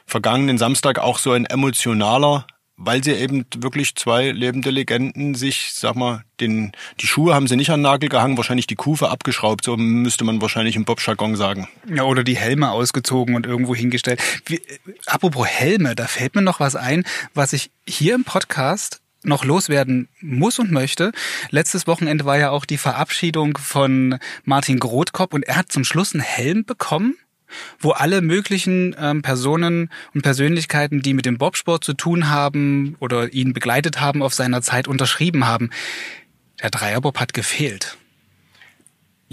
vergangenen 0.05 0.57
Samstag 0.57 0.99
auch 0.99 1.17
so 1.17 1.31
ein 1.31 1.45
emotionaler 1.45 2.45
weil 2.77 3.03
sie 3.03 3.11
eben 3.11 3.45
wirklich 3.55 3.95
zwei 3.95 4.31
lebende 4.31 4.69
Legenden 4.69 5.35
sich, 5.35 5.71
sag 5.73 5.95
mal, 5.95 6.23
den, 6.39 6.71
die 6.99 7.07
Schuhe 7.07 7.35
haben 7.35 7.47
sie 7.47 7.55
nicht 7.55 7.69
an 7.69 7.79
den 7.79 7.83
Nagel 7.83 8.09
gehangen, 8.09 8.37
wahrscheinlich 8.37 8.67
die 8.67 8.75
Kufe 8.75 9.09
abgeschraubt, 9.09 9.63
so 9.63 9.77
müsste 9.77 10.23
man 10.23 10.41
wahrscheinlich 10.41 10.75
im 10.75 10.85
Bob-Jargon 10.85 11.35
sagen. 11.35 11.67
Ja, 11.87 12.03
oder 12.03 12.23
die 12.23 12.35
Helme 12.35 12.71
ausgezogen 12.71 13.35
und 13.35 13.45
irgendwo 13.45 13.75
hingestellt. 13.75 14.21
Wie, 14.45 14.61
apropos 15.05 15.47
Helme, 15.47 15.95
da 15.95 16.07
fällt 16.07 16.35
mir 16.35 16.41
noch 16.41 16.59
was 16.59 16.75
ein, 16.75 17.03
was 17.33 17.53
ich 17.53 17.71
hier 17.87 18.15
im 18.15 18.23
Podcast 18.23 19.01
noch 19.23 19.45
loswerden 19.45 20.09
muss 20.19 20.59
und 20.59 20.71
möchte. 20.71 21.13
Letztes 21.49 21.87
Wochenende 21.87 22.25
war 22.25 22.37
ja 22.37 22.49
auch 22.49 22.65
die 22.65 22.77
Verabschiedung 22.77 23.57
von 23.57 24.19
Martin 24.43 24.79
Grothkopf 24.79 25.33
und 25.33 25.43
er 25.43 25.55
hat 25.55 25.71
zum 25.71 25.85
Schluss 25.85 26.13
einen 26.13 26.23
Helm 26.23 26.65
bekommen 26.65 27.15
wo 27.79 27.91
alle 27.91 28.21
möglichen 28.21 28.95
ähm, 28.99 29.21
Personen 29.21 29.89
und 30.13 30.21
Persönlichkeiten, 30.21 31.01
die 31.01 31.13
mit 31.13 31.25
dem 31.25 31.37
Bobsport 31.37 31.83
zu 31.83 31.93
tun 31.93 32.29
haben 32.29 32.95
oder 32.99 33.33
ihn 33.33 33.53
begleitet 33.53 34.01
haben 34.01 34.21
auf 34.21 34.33
seiner 34.33 34.61
Zeit, 34.61 34.87
unterschrieben 34.87 35.45
haben. 35.45 35.69
Der 36.61 36.69
Dreierbob 36.69 37.19
hat 37.19 37.33
gefehlt. 37.33 37.97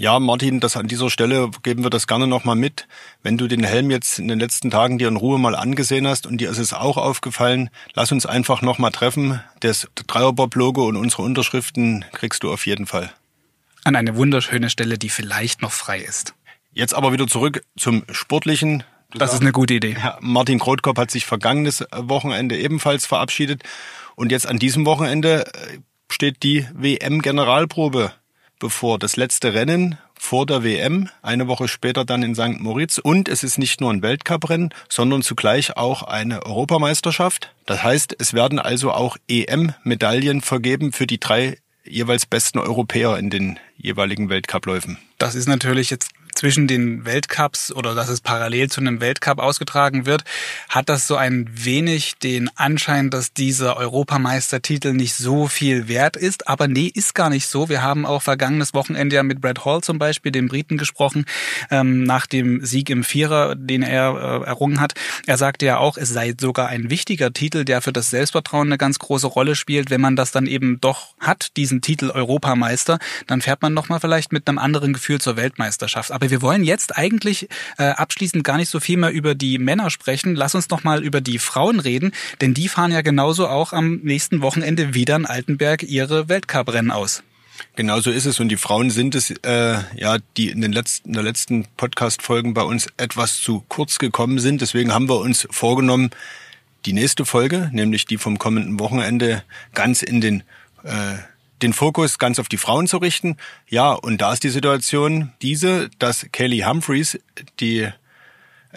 Ja, 0.01 0.19
Martin, 0.19 0.59
das 0.59 0.77
an 0.77 0.87
dieser 0.87 1.11
Stelle 1.11 1.51
geben 1.61 1.83
wir 1.83 1.91
das 1.91 2.07
gerne 2.07 2.25
nochmal 2.25 2.55
mit. 2.55 2.87
Wenn 3.21 3.37
du 3.37 3.47
den 3.47 3.63
Helm 3.63 3.91
jetzt 3.91 4.17
in 4.17 4.27
den 4.27 4.39
letzten 4.39 4.71
Tagen 4.71 4.97
dir 4.97 5.07
in 5.07 5.15
Ruhe 5.15 5.37
mal 5.37 5.55
angesehen 5.55 6.07
hast 6.07 6.25
und 6.25 6.39
dir 6.39 6.49
ist 6.49 6.57
es 6.57 6.73
auch 6.73 6.97
aufgefallen, 6.97 7.69
lass 7.93 8.11
uns 8.11 8.25
einfach 8.25 8.63
nochmal 8.63 8.91
treffen. 8.91 9.41
Das 9.59 9.87
Dreierbob-Logo 10.07 10.87
und 10.87 10.95
unsere 10.95 11.21
Unterschriften 11.21 12.03
kriegst 12.13 12.41
du 12.41 12.51
auf 12.51 12.65
jeden 12.65 12.87
Fall. 12.87 13.11
An 13.83 13.95
eine 13.95 14.15
wunderschöne 14.15 14.71
Stelle, 14.71 14.97
die 14.97 15.09
vielleicht 15.09 15.61
noch 15.61 15.71
frei 15.71 15.99
ist. 15.99 16.33
Jetzt 16.73 16.93
aber 16.93 17.11
wieder 17.11 17.27
zurück 17.27 17.63
zum 17.77 18.03
Sportlichen. 18.11 18.83
Du 19.11 19.17
das 19.17 19.31
sagst, 19.31 19.33
ist 19.35 19.41
eine 19.41 19.51
gute 19.51 19.73
Idee. 19.73 19.95
Herr 19.97 20.17
Martin 20.21 20.59
Krotkop 20.59 20.97
hat 20.97 21.11
sich 21.11 21.25
vergangenes 21.25 21.85
Wochenende 21.91 22.57
ebenfalls 22.57 23.05
verabschiedet. 23.05 23.63
Und 24.15 24.31
jetzt 24.31 24.47
an 24.47 24.57
diesem 24.57 24.85
Wochenende 24.85 25.47
äh, 25.47 25.79
steht 26.09 26.43
die 26.43 26.67
WM-Generalprobe 26.73 28.13
bevor. 28.59 28.99
Das 28.99 29.17
letzte 29.17 29.53
Rennen 29.53 29.97
vor 30.13 30.45
der 30.45 30.63
WM, 30.63 31.09
eine 31.23 31.47
Woche 31.47 31.67
später 31.67 32.05
dann 32.05 32.21
in 32.21 32.35
St. 32.35 32.59
Moritz. 32.59 32.99
Und 32.99 33.27
es 33.27 33.43
ist 33.43 33.57
nicht 33.57 33.81
nur 33.81 33.91
ein 33.91 34.03
Weltcuprennen, 34.03 34.73
sondern 34.87 35.23
zugleich 35.23 35.75
auch 35.75 36.03
eine 36.03 36.45
Europameisterschaft. 36.45 37.53
Das 37.65 37.83
heißt, 37.83 38.15
es 38.19 38.33
werden 38.33 38.59
also 38.59 38.91
auch 38.91 39.17
EM-Medaillen 39.27 40.41
vergeben 40.41 40.93
für 40.93 41.07
die 41.07 41.19
drei 41.19 41.57
jeweils 41.83 42.25
besten 42.25 42.59
Europäer 42.59 43.17
in 43.17 43.29
den 43.29 43.59
jeweiligen 43.75 44.29
Weltcupläufen. 44.29 44.99
Das 45.17 45.35
ist 45.35 45.47
natürlich 45.47 45.89
jetzt 45.89 46.11
zwischen 46.35 46.67
den 46.67 47.05
Weltcups 47.05 47.71
oder 47.71 47.95
dass 47.95 48.09
es 48.09 48.21
parallel 48.21 48.69
zu 48.69 48.81
einem 48.81 49.01
Weltcup 49.01 49.39
ausgetragen 49.39 50.05
wird, 50.05 50.23
hat 50.69 50.89
das 50.89 51.07
so 51.07 51.15
ein 51.15 51.49
wenig 51.51 52.15
den 52.15 52.49
Anschein, 52.57 53.09
dass 53.09 53.33
dieser 53.33 53.77
Europameistertitel 53.77 54.93
nicht 54.93 55.15
so 55.15 55.47
viel 55.47 55.87
wert 55.87 56.17
ist. 56.17 56.47
Aber 56.47 56.67
nee, 56.67 56.91
ist 56.93 57.15
gar 57.15 57.29
nicht 57.29 57.47
so. 57.47 57.69
Wir 57.69 57.81
haben 57.81 58.05
auch 58.05 58.21
vergangenes 58.21 58.73
Wochenende 58.73 59.15
ja 59.15 59.23
mit 59.23 59.41
Brad 59.41 59.65
Hall 59.65 59.81
zum 59.81 59.99
Beispiel, 59.99 60.31
dem 60.31 60.47
Briten, 60.47 60.77
gesprochen, 60.77 61.25
ähm, 61.69 62.03
nach 62.03 62.25
dem 62.25 62.65
Sieg 62.65 62.89
im 62.89 63.03
Vierer, 63.03 63.55
den 63.55 63.83
er 63.83 64.41
äh, 64.43 64.47
errungen 64.47 64.79
hat. 64.79 64.93
Er 65.27 65.37
sagte 65.37 65.65
ja 65.65 65.77
auch, 65.77 65.97
es 65.97 66.09
sei 66.09 66.33
sogar 66.39 66.67
ein 66.67 66.89
wichtiger 66.89 67.33
Titel, 67.33 67.65
der 67.65 67.81
für 67.81 67.93
das 67.93 68.09
Selbstvertrauen 68.09 68.67
eine 68.67 68.77
ganz 68.77 68.99
große 68.99 69.27
Rolle 69.27 69.55
spielt. 69.55 69.89
Wenn 69.89 70.01
man 70.01 70.15
das 70.15 70.31
dann 70.31 70.47
eben 70.47 70.79
doch 70.81 71.15
hat, 71.19 71.55
diesen 71.57 71.81
Titel 71.81 72.09
Europameister, 72.09 72.99
dann 73.27 73.41
fährt 73.41 73.61
man 73.61 73.73
nochmal 73.73 73.99
vielleicht 73.99 74.31
mit 74.31 74.47
einem 74.47 74.57
anderen 74.57 74.93
Gefühl 74.93 75.19
zur 75.19 75.35
Weltmeisterschaft. 75.35 76.11
Aber 76.11 76.20
wir 76.29 76.41
wollen 76.41 76.63
jetzt 76.63 76.97
eigentlich 76.97 77.47
äh, 77.77 77.85
abschließend 77.85 78.43
gar 78.43 78.57
nicht 78.57 78.69
so 78.69 78.79
viel 78.79 78.97
mehr 78.97 79.11
über 79.11 79.35
die 79.35 79.57
Männer 79.57 79.89
sprechen. 79.89 80.35
Lass 80.35 80.55
uns 80.55 80.69
noch 80.69 80.83
mal 80.83 81.03
über 81.03 81.21
die 81.21 81.39
Frauen 81.39 81.79
reden, 81.79 82.11
denn 82.41 82.53
die 82.53 82.67
fahren 82.67 82.91
ja 82.91 83.01
genauso 83.01 83.47
auch 83.47 83.73
am 83.73 84.01
nächsten 84.03 84.41
Wochenende 84.41 84.93
wieder 84.93 85.15
in 85.15 85.25
Altenberg 85.25 85.83
ihre 85.83 86.29
Weltcuprennen 86.29 86.91
aus. 86.91 87.23
Genau 87.75 87.99
so 87.99 88.11
ist 88.11 88.25
es. 88.25 88.39
Und 88.39 88.49
die 88.49 88.57
Frauen 88.57 88.89
sind 88.89 89.15
es, 89.15 89.31
äh, 89.31 89.77
ja, 89.95 90.17
die 90.37 90.49
in 90.49 90.61
den 90.61 90.73
letzten, 90.73 91.09
in 91.09 91.13
der 91.13 91.23
letzten 91.23 91.65
Podcast-Folgen 91.77 92.53
bei 92.53 92.63
uns 92.63 92.87
etwas 92.97 93.39
zu 93.39 93.63
kurz 93.67 93.99
gekommen 93.99 94.39
sind. 94.39 94.61
Deswegen 94.61 94.93
haben 94.93 95.09
wir 95.09 95.19
uns 95.19 95.47
vorgenommen, 95.51 96.11
die 96.85 96.93
nächste 96.93 97.25
Folge, 97.25 97.69
nämlich 97.71 98.05
die 98.05 98.17
vom 98.17 98.39
kommenden 98.39 98.79
Wochenende, 98.79 99.43
ganz 99.73 100.01
in 100.01 100.19
den 100.19 100.43
äh, 100.83 101.17
den 101.61 101.73
Fokus 101.73 102.17
ganz 102.17 102.39
auf 102.39 102.49
die 102.49 102.57
Frauen 102.57 102.87
zu 102.87 102.97
richten. 102.97 103.37
Ja, 103.67 103.91
und 103.91 104.21
da 104.21 104.33
ist 104.33 104.43
die 104.43 104.49
Situation 104.49 105.31
diese, 105.41 105.89
dass 105.99 106.27
Kelly 106.31 106.59
Humphreys, 106.59 107.19
die 107.59 107.87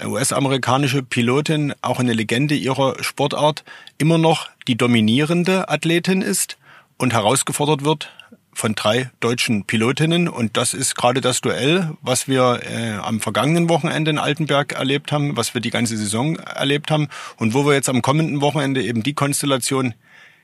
US-amerikanische 0.03 1.03
Pilotin, 1.03 1.73
auch 1.83 2.01
eine 2.01 2.12
Legende 2.12 2.55
ihrer 2.55 3.03
Sportart, 3.03 3.64
immer 3.99 4.18
noch 4.18 4.49
die 4.66 4.77
dominierende 4.77 5.68
Athletin 5.68 6.20
ist 6.20 6.59
und 6.99 7.12
herausgefordert 7.12 7.85
wird 7.85 8.11
von 8.53 8.75
drei 8.75 9.11
deutschen 9.20 9.64
Pilotinnen. 9.64 10.29
Und 10.29 10.57
das 10.57 10.75
ist 10.75 10.94
gerade 10.94 11.20
das 11.20 11.40
Duell, 11.40 11.90
was 12.01 12.29
wir 12.29 12.61
äh, 12.62 12.94
am 12.94 13.20
vergangenen 13.20 13.68
Wochenende 13.68 14.11
in 14.11 14.18
Altenberg 14.18 14.73
erlebt 14.73 15.12
haben, 15.12 15.37
was 15.37 15.55
wir 15.55 15.61
die 15.61 15.70
ganze 15.70 15.97
Saison 15.97 16.37
erlebt 16.37 16.90
haben 16.90 17.09
und 17.37 17.55
wo 17.55 17.66
wir 17.66 17.75
jetzt 17.75 17.88
am 17.88 18.03
kommenden 18.03 18.40
Wochenende 18.40 18.83
eben 18.83 19.03
die 19.03 19.14
Konstellation 19.14 19.94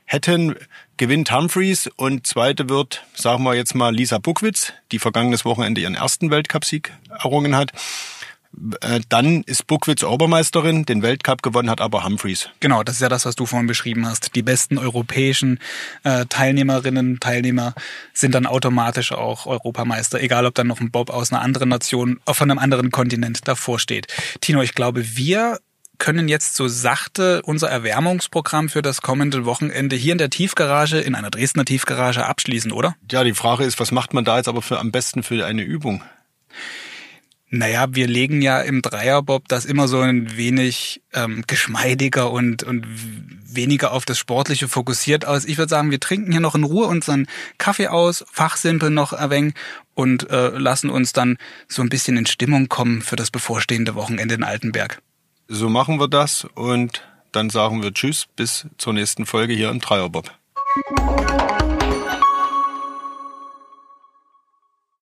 hätten, 0.05 0.55
gewinnt 1.01 1.31
Humphreys 1.31 1.89
und 1.95 2.27
zweite 2.27 2.69
wird, 2.69 3.03
sagen 3.15 3.43
wir 3.43 3.55
jetzt 3.55 3.73
mal, 3.73 3.91
Lisa 3.91 4.19
Buckwitz, 4.19 4.71
die 4.91 4.99
vergangenes 4.99 5.45
Wochenende 5.45 5.81
ihren 5.81 5.95
ersten 5.95 6.29
Weltcupsieg 6.29 6.93
errungen 7.09 7.55
hat. 7.55 7.71
Äh, 8.81 8.99
dann 9.09 9.41
ist 9.41 9.65
Buckwitz 9.65 10.03
Obermeisterin, 10.03 10.85
den 10.85 11.01
Weltcup 11.01 11.41
gewonnen 11.41 11.71
hat 11.71 11.81
aber 11.81 12.03
Humphreys. 12.03 12.49
Genau, 12.59 12.83
das 12.83 12.97
ist 12.97 13.01
ja 13.01 13.09
das, 13.09 13.25
was 13.25 13.35
du 13.35 13.47
vorhin 13.47 13.65
beschrieben 13.65 14.05
hast. 14.05 14.35
Die 14.35 14.43
besten 14.43 14.77
europäischen 14.77 15.57
äh, 16.03 16.27
Teilnehmerinnen, 16.27 17.19
Teilnehmer 17.19 17.73
sind 18.13 18.35
dann 18.35 18.45
automatisch 18.45 19.11
auch 19.11 19.47
Europameister, 19.47 20.21
egal 20.21 20.45
ob 20.45 20.53
dann 20.53 20.67
noch 20.67 20.81
ein 20.81 20.91
Bob 20.91 21.09
aus 21.09 21.31
einer 21.33 21.41
anderen 21.41 21.69
Nation, 21.69 22.19
auch 22.25 22.35
von 22.35 22.51
einem 22.51 22.59
anderen 22.59 22.91
Kontinent 22.91 23.47
davor 23.47 23.79
steht. 23.79 24.05
Tino, 24.39 24.61
ich 24.61 24.75
glaube, 24.75 25.17
wir 25.17 25.57
können 26.01 26.27
jetzt 26.27 26.55
so 26.55 26.67
sachte 26.67 27.43
unser 27.43 27.69
Erwärmungsprogramm 27.69 28.69
für 28.69 28.81
das 28.81 29.03
kommende 29.03 29.45
Wochenende 29.45 29.95
hier 29.95 30.13
in 30.13 30.17
der 30.17 30.31
Tiefgarage, 30.31 30.97
in 30.97 31.13
einer 31.13 31.29
Dresdner 31.29 31.63
Tiefgarage 31.63 32.25
abschließen, 32.25 32.71
oder? 32.71 32.95
Ja, 33.11 33.23
die 33.23 33.35
Frage 33.35 33.65
ist, 33.65 33.79
was 33.79 33.91
macht 33.91 34.11
man 34.15 34.25
da 34.25 34.37
jetzt 34.37 34.47
aber 34.47 34.63
für 34.63 34.79
am 34.79 34.91
besten 34.91 35.21
für 35.21 35.45
eine 35.45 35.61
Übung? 35.61 36.01
Naja, 37.51 37.85
wir 37.91 38.07
legen 38.07 38.41
ja 38.41 38.61
im 38.61 38.81
Dreierbob 38.81 39.47
das 39.47 39.65
immer 39.65 39.87
so 39.87 39.99
ein 39.99 40.35
wenig 40.35 41.03
ähm, 41.13 41.43
geschmeidiger 41.45 42.31
und, 42.31 42.63
und 42.63 42.87
weniger 43.45 43.91
auf 43.91 44.03
das 44.03 44.17
Sportliche 44.17 44.67
fokussiert 44.67 45.25
aus. 45.25 45.45
Ich 45.45 45.59
würde 45.59 45.69
sagen, 45.69 45.91
wir 45.91 45.99
trinken 45.99 46.31
hier 46.31 46.41
noch 46.41 46.55
in 46.55 46.63
Ruhe 46.63 46.87
unseren 46.87 47.27
Kaffee 47.59 47.89
aus, 47.89 48.25
fachsimpel 48.31 48.89
noch 48.89 49.13
erwäng 49.13 49.53
und 49.93 50.31
äh, 50.31 50.49
lassen 50.49 50.89
uns 50.89 51.13
dann 51.13 51.37
so 51.67 51.83
ein 51.83 51.89
bisschen 51.89 52.17
in 52.17 52.25
Stimmung 52.25 52.69
kommen 52.69 53.03
für 53.03 53.17
das 53.17 53.29
bevorstehende 53.29 53.93
Wochenende 53.93 54.33
in 54.33 54.43
Altenberg. 54.43 54.99
So 55.53 55.67
machen 55.67 55.99
wir 55.99 56.07
das 56.07 56.47
und 56.55 57.03
dann 57.33 57.49
sagen 57.49 57.83
wir 57.83 57.93
Tschüss 57.93 58.25
bis 58.37 58.67
zur 58.77 58.93
nächsten 58.93 59.25
Folge 59.25 59.53
hier 59.53 59.69
im 59.69 59.81
Dreierbob. 59.81 60.31